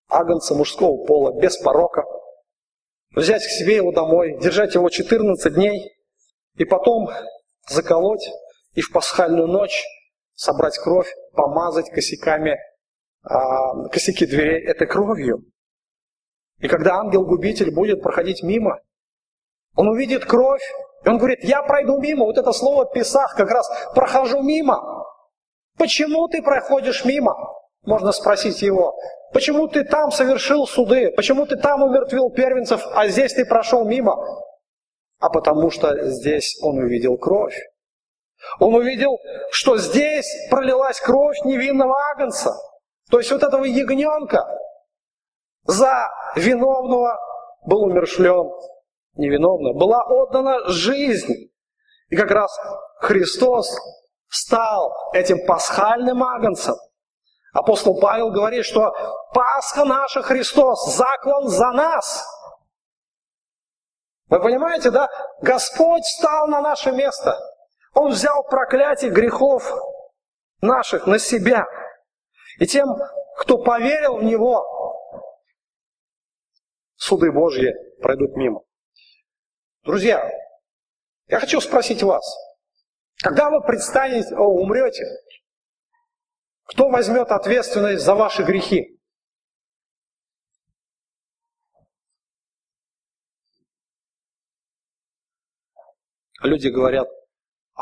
[0.10, 2.04] агнца мужского пола без порока,
[3.16, 5.96] взять к себе его домой, держать его 14 дней
[6.56, 7.10] и потом
[7.68, 8.30] заколоть
[8.74, 9.84] и в пасхальную ночь
[10.36, 12.58] собрать кровь, помазать косяками,
[13.24, 15.44] э, косяки дверей этой кровью.
[16.60, 18.80] И когда ангел-губитель будет проходить мимо,
[19.76, 20.64] он увидит кровь,
[21.04, 22.26] и он говорит, я пройду мимо.
[22.26, 25.06] Вот это слово «писах» как раз «прохожу мимо».
[25.78, 27.36] Почему ты проходишь мимо?
[27.84, 28.96] Можно спросить его.
[29.34, 31.12] Почему ты там совершил суды?
[31.12, 34.16] Почему ты там умертвил первенцев, а здесь ты прошел мимо?
[35.20, 37.60] А потому что здесь он увидел кровь.
[38.60, 39.20] Он увидел,
[39.52, 42.54] что здесь пролилась кровь невинного агнца.
[43.10, 44.46] То есть вот этого ягненка
[45.64, 47.18] за виновного
[47.66, 48.52] был умершлен
[49.16, 49.74] невиновно.
[49.74, 51.52] Была отдана жизнь.
[52.10, 52.52] И как раз
[53.00, 53.76] Христос
[54.28, 56.76] стал этим пасхальным агнцем.
[57.54, 58.92] Апостол Павел говорит, что
[59.34, 62.26] Пасха наша Христос, заклан за нас.
[64.28, 65.08] Вы понимаете, да?
[65.42, 67.40] Господь стал на наше место–
[67.94, 69.72] он взял проклятие грехов
[70.62, 71.66] наших на себя.
[72.60, 72.88] И тем,
[73.38, 74.66] кто поверил в Него,
[76.96, 78.64] суды Божьи пройдут мимо.
[79.84, 80.30] Друзья,
[81.28, 82.26] я хочу спросить вас,
[83.18, 85.06] когда вы предстанете, умрете,
[86.66, 89.00] кто возьмет ответственность за ваши грехи?
[96.42, 97.08] Люди говорят,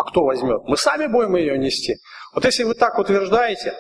[0.02, 0.62] а кто возьмет?
[0.66, 1.98] Мы сами будем ее нести.
[2.34, 3.76] Вот если вы так утверждаете,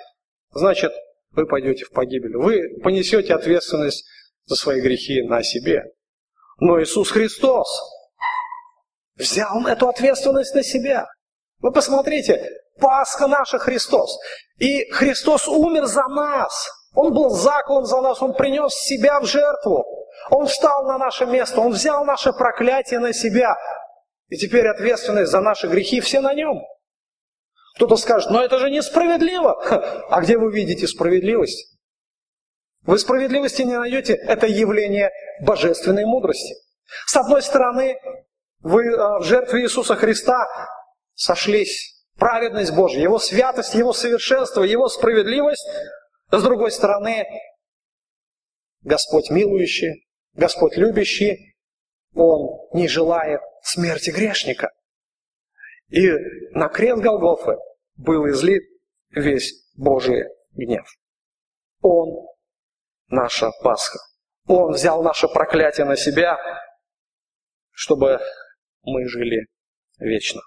[0.51, 0.91] значит,
[1.31, 2.37] вы пойдете в погибель.
[2.37, 4.05] Вы понесете ответственность
[4.45, 5.83] за свои грехи на себе.
[6.59, 7.67] Но Иисус Христос
[9.15, 11.07] взял эту ответственность на себя.
[11.59, 12.47] Вы посмотрите,
[12.79, 14.17] Пасха наша Христос.
[14.57, 16.69] И Христос умер за нас.
[16.93, 19.85] Он был заклан за нас, Он принес себя в жертву.
[20.29, 23.55] Он встал на наше место, Он взял наше проклятие на себя.
[24.31, 26.63] И теперь ответственность за наши грехи все на нем.
[27.75, 29.61] Кто-то скажет, но это же несправедливо.
[30.09, 31.77] А где вы видите справедливость?
[32.83, 34.13] Вы справедливости не найдете.
[34.13, 35.11] Это явление
[35.41, 36.55] божественной мудрости.
[37.07, 37.97] С одной стороны,
[38.59, 40.47] вы э, в жертве Иисуса Христа
[41.13, 42.01] сошлись.
[42.17, 45.67] Праведность Божья, Его святость, Его совершенство, Его справедливость.
[46.31, 47.25] С другой стороны,
[48.81, 51.57] Господь милующий, Господь любящий,
[52.13, 54.71] Он не желает смерти грешника.
[55.89, 56.09] И
[56.51, 57.57] на крест Голгофы
[57.95, 58.63] был излит
[59.11, 60.87] весь Божий гнев.
[61.81, 62.27] Он
[63.07, 63.99] наша Пасха.
[64.47, 66.37] Он взял наше проклятие на себя,
[67.71, 68.19] чтобы
[68.83, 69.47] мы жили
[69.99, 70.41] вечно.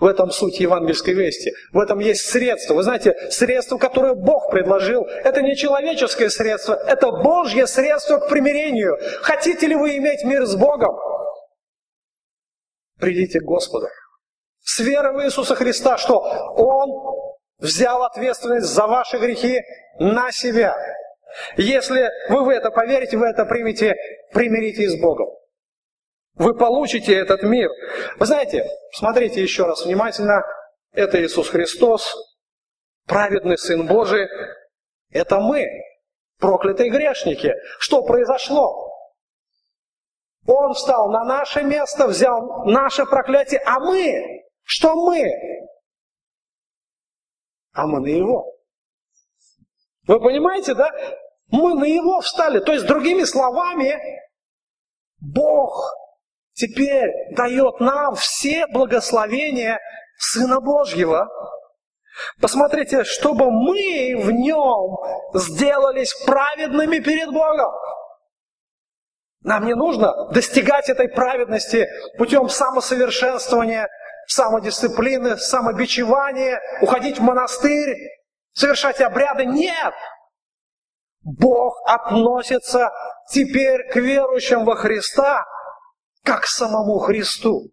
[0.00, 1.52] В этом суть евангельской вести.
[1.72, 2.74] В этом есть средство.
[2.74, 8.98] Вы знаете, средство, которое Бог предложил, это не человеческое средство, это Божье средство к примирению.
[9.22, 10.96] Хотите ли вы иметь мир с Богом?
[13.00, 13.86] Придите к Господу.
[14.62, 16.88] С верой в Иисуса Христа, что Он
[17.58, 19.60] взял ответственность за ваши грехи
[19.98, 20.76] на себя.
[21.56, 23.94] Если вы в это поверите, вы это примете,
[24.32, 25.28] примиритесь с Богом.
[26.34, 27.70] Вы получите этот мир.
[28.18, 30.42] Вы знаете, смотрите еще раз внимательно.
[30.92, 32.14] Это Иисус Христос,
[33.06, 34.28] праведный Сын Божий.
[35.10, 35.66] Это мы,
[36.38, 37.54] проклятые грешники.
[37.78, 38.89] Что произошло?
[40.46, 45.30] Он встал на наше место, взял наше проклятие, а мы, что мы?
[47.72, 48.46] А мы на его.
[50.06, 50.90] Вы понимаете, да?
[51.48, 52.60] Мы на его встали.
[52.60, 53.96] То есть, другими словами,
[55.20, 55.94] Бог
[56.52, 59.78] теперь дает нам все благословения
[60.18, 61.28] Сына Божьего.
[62.40, 64.98] Посмотрите, чтобы мы в нем
[65.34, 67.72] сделались праведными перед Богом.
[69.42, 71.88] Нам не нужно достигать этой праведности
[72.18, 73.88] путем самосовершенствования,
[74.26, 77.96] самодисциплины, самобичевания, уходить в монастырь,
[78.52, 79.46] совершать обряды.
[79.46, 79.94] Нет!
[81.22, 82.90] Бог относится
[83.30, 85.44] теперь к верующим во Христа
[86.24, 87.70] как к самому Христу.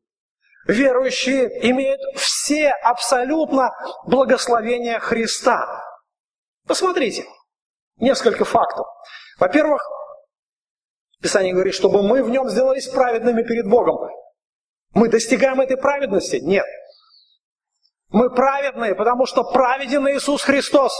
[0.67, 3.71] Верующие имеют все абсолютно
[4.05, 5.81] благословения Христа.
[6.65, 7.25] Посмотрите,
[7.97, 8.85] несколько фактов.
[9.39, 9.81] Во-первых,
[11.21, 14.09] Писание говорит, чтобы мы в нем сделались праведными перед Богом.
[14.93, 16.37] Мы достигаем этой праведности?
[16.37, 16.65] Нет.
[18.09, 20.93] Мы праведные, потому что праведен Иисус Христос.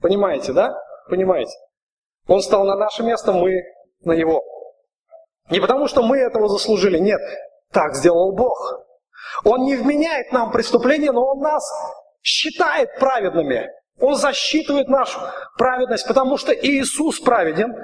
[0.00, 0.74] Понимаете, да?
[1.08, 1.52] Понимаете?
[2.26, 3.62] Он стал на наше место, мы
[4.00, 4.42] на его.
[5.50, 7.20] Не потому, что мы этого заслужили, нет.
[7.70, 8.84] Так сделал Бог.
[9.44, 11.64] Он не вменяет нам преступления, но Он нас
[12.22, 13.68] считает праведными.
[13.98, 15.18] Он засчитывает нашу
[15.56, 17.74] праведность, потому что Иисус праведен.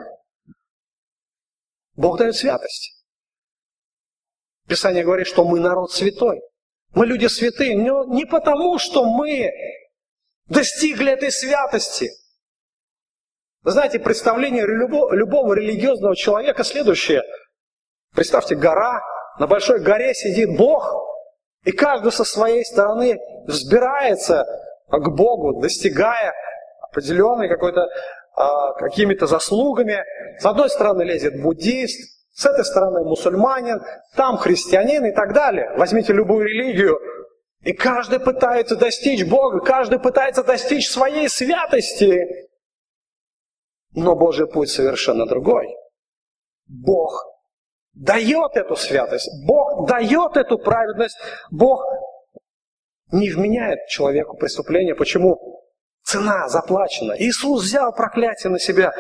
[1.95, 3.05] Бог дает святость.
[4.67, 6.41] Писание говорит, что мы народ святой.
[6.95, 9.51] Мы люди святые, но не потому, что мы
[10.47, 12.11] достигли этой святости.
[13.63, 17.23] Вы знаете, представление любого, любого религиозного человека следующее.
[18.15, 19.01] Представьте, гора,
[19.39, 20.93] на большой горе сидит Бог,
[21.65, 24.45] и каждый со своей стороны взбирается
[24.99, 26.35] к Богу, достигая
[26.91, 27.89] определенной какой-то
[28.35, 30.05] а, какими-то заслугами.
[30.39, 31.99] С одной стороны лезет буддист,
[32.33, 33.83] с этой стороны мусульманин,
[34.17, 35.73] там христианин и так далее.
[35.77, 36.99] Возьмите любую религию,
[37.63, 42.49] и каждый пытается достичь Бога, каждый пытается достичь своей святости.
[43.95, 45.69] Но Божий путь совершенно другой.
[46.67, 47.27] Бог
[47.93, 51.19] дает эту святость, Бог дает эту праведность,
[51.51, 51.85] Бог
[53.13, 54.95] не вменяет человеку преступление.
[54.95, 55.63] Почему?
[56.03, 57.15] Цена заплачена.
[57.19, 58.93] Иисус взял проклятие на себя,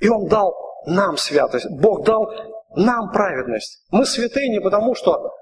[0.00, 0.54] и Он дал
[0.86, 1.66] нам святость.
[1.70, 2.30] Бог дал
[2.76, 3.84] нам праведность.
[3.90, 5.32] Мы святые не потому, что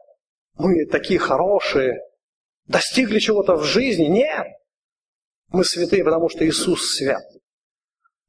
[0.54, 2.00] мы такие хорошие,
[2.66, 4.04] достигли чего-то в жизни.
[4.04, 4.46] Нет.
[5.48, 7.22] Мы святые, потому что Иисус свят.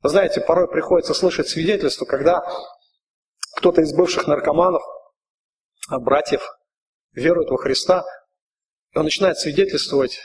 [0.02, 2.44] Вы знаете, порой приходится слышать свидетельство, когда
[3.56, 4.84] кто-то из бывших наркоманов,
[5.90, 6.46] а, братьев,
[7.14, 8.04] верует во Христа,
[8.96, 10.20] и он начинает свидетельствовать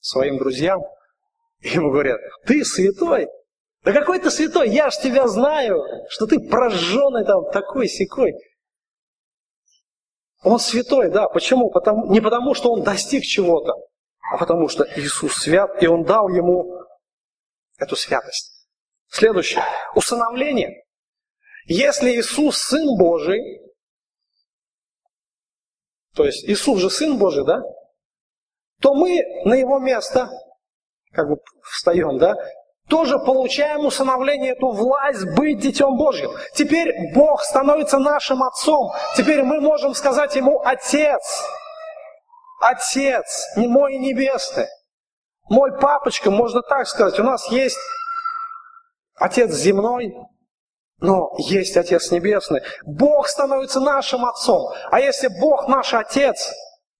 [0.00, 0.80] своим друзьям,
[1.60, 3.28] и ему говорят, ты святой?
[3.82, 4.70] Да какой ты святой?
[4.70, 8.32] Я ж тебя знаю, что ты прожженный там такой секой.
[10.42, 11.28] Он святой, да.
[11.28, 11.70] Почему?
[11.70, 13.74] Потому, не потому, что он достиг чего-то,
[14.32, 16.82] а потому что Иисус свят, и он дал ему
[17.78, 18.66] эту святость.
[19.08, 19.62] Следующее.
[19.94, 20.84] Усыновление.
[21.66, 23.60] Если Иисус Сын Божий,
[26.14, 27.60] то есть Иисус же Сын Божий, да?
[28.80, 30.28] То мы на Его место
[31.12, 32.34] как бы встаем, да?
[32.90, 36.30] тоже получаем усыновление, эту власть быть Детем Божьим.
[36.54, 38.90] Теперь Бог становится нашим Отцом.
[39.16, 41.22] Теперь мы можем сказать Ему «Отец».
[42.60, 44.66] Отец, не мой небесный.
[45.48, 47.18] Мой папочка, можно так сказать.
[47.18, 47.78] У нас есть
[49.14, 50.14] Отец земной,
[50.98, 52.60] но есть Отец Небесный.
[52.84, 54.72] Бог становится нашим Отцом.
[54.90, 56.52] А если Бог наш Отец,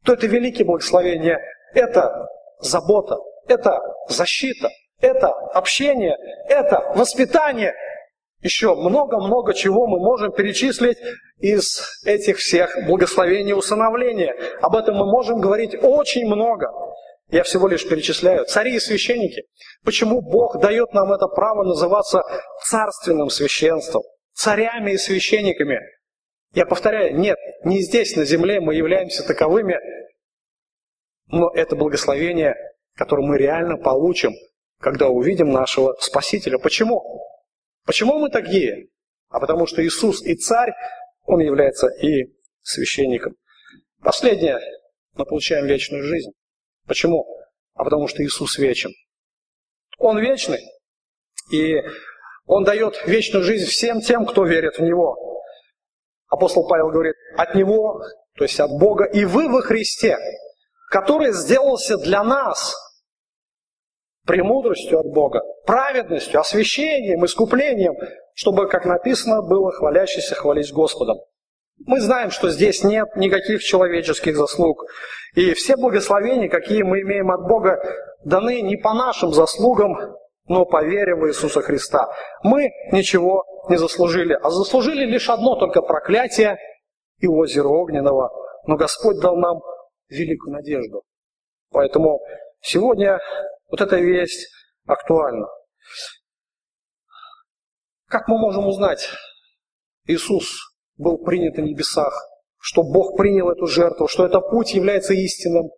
[0.05, 1.39] то это великие благословения.
[1.75, 2.27] Это
[2.61, 3.17] забота,
[3.49, 4.69] это защита,
[5.01, 6.17] это общение,
[6.49, 7.75] это воспитание.
[8.43, 10.97] Еще много-много чего мы можем перечислить
[11.39, 14.35] из этих всех благословений усыновления.
[14.63, 16.69] Об этом мы можем говорить очень много.
[17.29, 18.45] Я всего лишь перечисляю.
[18.47, 19.43] Цари и священники.
[19.85, 22.23] Почему Бог дает нам это право называться
[22.67, 24.03] царственным священством?
[24.35, 25.81] Царями и священниками.
[26.55, 29.79] Я повторяю, нет, не здесь, на земле мы являемся таковыми,
[31.31, 32.55] но это благословение,
[32.97, 34.33] которое мы реально получим
[34.81, 36.59] когда увидим нашего Спасителя.
[36.59, 37.23] Почему?
[37.85, 38.89] Почему мы такие?
[39.29, 40.73] А потому что Иисус и царь,
[41.27, 43.37] Он является и священником.
[44.03, 44.59] Последнее,
[45.15, 46.31] мы получаем вечную жизнь.
[46.87, 47.27] Почему?
[47.75, 48.91] А потому что Иисус вечен.
[49.99, 50.61] Он вечный,
[51.53, 51.83] и
[52.47, 55.43] Он дает вечную жизнь всем тем, кто верит в Него.
[56.29, 58.03] Апостол Павел говорит, от Него,
[58.35, 60.17] то есть от Бога, и вы во Христе,
[60.91, 62.75] который сделался для нас
[64.27, 67.95] премудростью от Бога, праведностью, освящением, искуплением,
[68.35, 71.19] чтобы, как написано, было хвалящийся хвались Господом.
[71.87, 74.85] Мы знаем, что здесь нет никаких человеческих заслуг.
[75.35, 77.81] И все благословения, какие мы имеем от Бога,
[78.25, 79.97] даны не по нашим заслугам,
[80.47, 82.09] но по вере в Иисуса Христа.
[82.43, 86.59] Мы ничего не заслужили, а заслужили лишь одно только проклятие
[87.19, 88.31] и озеро огненного.
[88.67, 89.61] Но Господь дал нам
[90.11, 91.03] великую надежду.
[91.71, 92.21] Поэтому
[92.61, 93.19] сегодня
[93.69, 94.49] вот эта весть
[94.87, 95.47] актуальна.
[98.07, 99.09] Как мы можем узнать,
[100.07, 102.13] Иисус был принят на небесах,
[102.59, 105.71] что Бог принял эту жертву, что этот путь является истинным?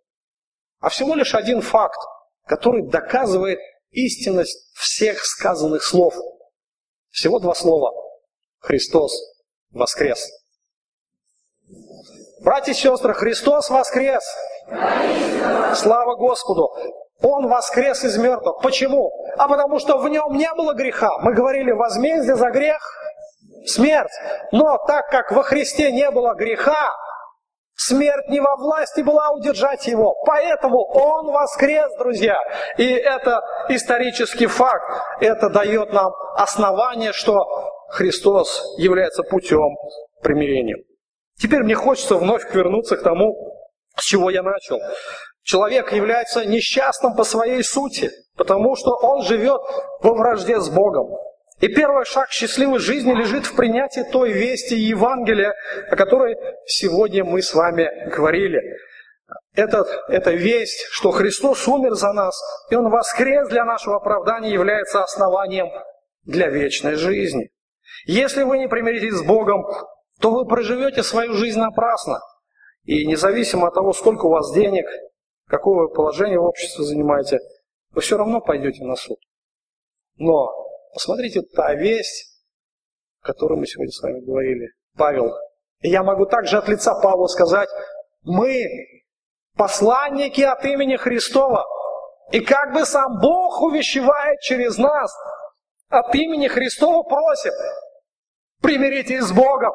[0.80, 2.00] А всего лишь один факт,
[2.44, 3.60] который доказывает
[3.90, 6.14] истинность всех сказанных слов.
[7.10, 7.92] Всего два слова.
[8.58, 9.12] Христос
[9.70, 10.28] воскрес.
[12.44, 14.22] Братья и сестры, Христос воскрес!
[15.74, 16.70] Слава Господу!
[17.22, 18.60] Он воскрес из мертвых.
[18.60, 19.12] Почему?
[19.36, 21.18] А потому что в нем не было греха.
[21.20, 22.82] Мы говорили, возмездие за грех–
[23.66, 24.10] смерть.
[24.50, 26.90] Но так как во Христе не было греха,
[27.76, 30.16] смерть не во власти была удержать его.
[30.26, 32.36] Поэтому он воскрес, друзья.
[32.76, 34.84] И это исторический факт.
[35.20, 37.46] Это дает нам основание, что
[37.90, 39.76] Христос является путем
[40.22, 40.82] примирения.
[41.38, 43.34] Теперь мне хочется вновь вернуться к тому,
[43.96, 44.78] с чего я начал.
[45.42, 49.60] Человек является несчастным по своей сути, потому что он живет
[50.00, 51.16] во вражде с Богом.
[51.60, 55.54] И первый шаг счастливой жизни лежит в принятии той вести Евангелия,
[55.90, 58.60] о которой сегодня мы с вами говорили.
[59.54, 62.36] Этот, эта весть, что Христос умер за нас,
[62.70, 65.68] и Он воскрес для нашего оправдания, является основанием
[66.24, 67.50] для вечной жизни.
[68.06, 69.64] Если вы не примиритесь с Богом,
[70.22, 72.20] то вы проживете свою жизнь напрасно.
[72.84, 74.86] И независимо от того, сколько у вас денег,
[75.48, 77.40] какое положение в обществе занимаете,
[77.90, 79.18] вы все равно пойдете на суд.
[80.16, 80.48] Но
[80.94, 82.40] посмотрите, та весть,
[83.20, 85.34] о которой мы сегодня с вами говорили, Павел.
[85.80, 87.68] И я могу также от лица Павла сказать,
[88.22, 88.64] мы
[89.56, 91.64] посланники от имени Христова.
[92.30, 95.12] И как бы сам Бог увещевает через нас,
[95.88, 97.52] от имени Христова просит,
[98.60, 99.72] примиритесь с Богом.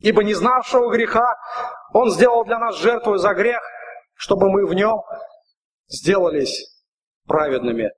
[0.00, 1.36] Ибо не знавшего греха
[1.92, 3.60] Он сделал для нас жертву за грех–
[4.20, 5.00] чтобы мы в нем
[5.88, 6.78] сделались
[7.26, 7.90] праведными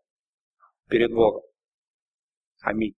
[0.88, 1.42] перед Богом.
[2.60, 2.94] Аминь.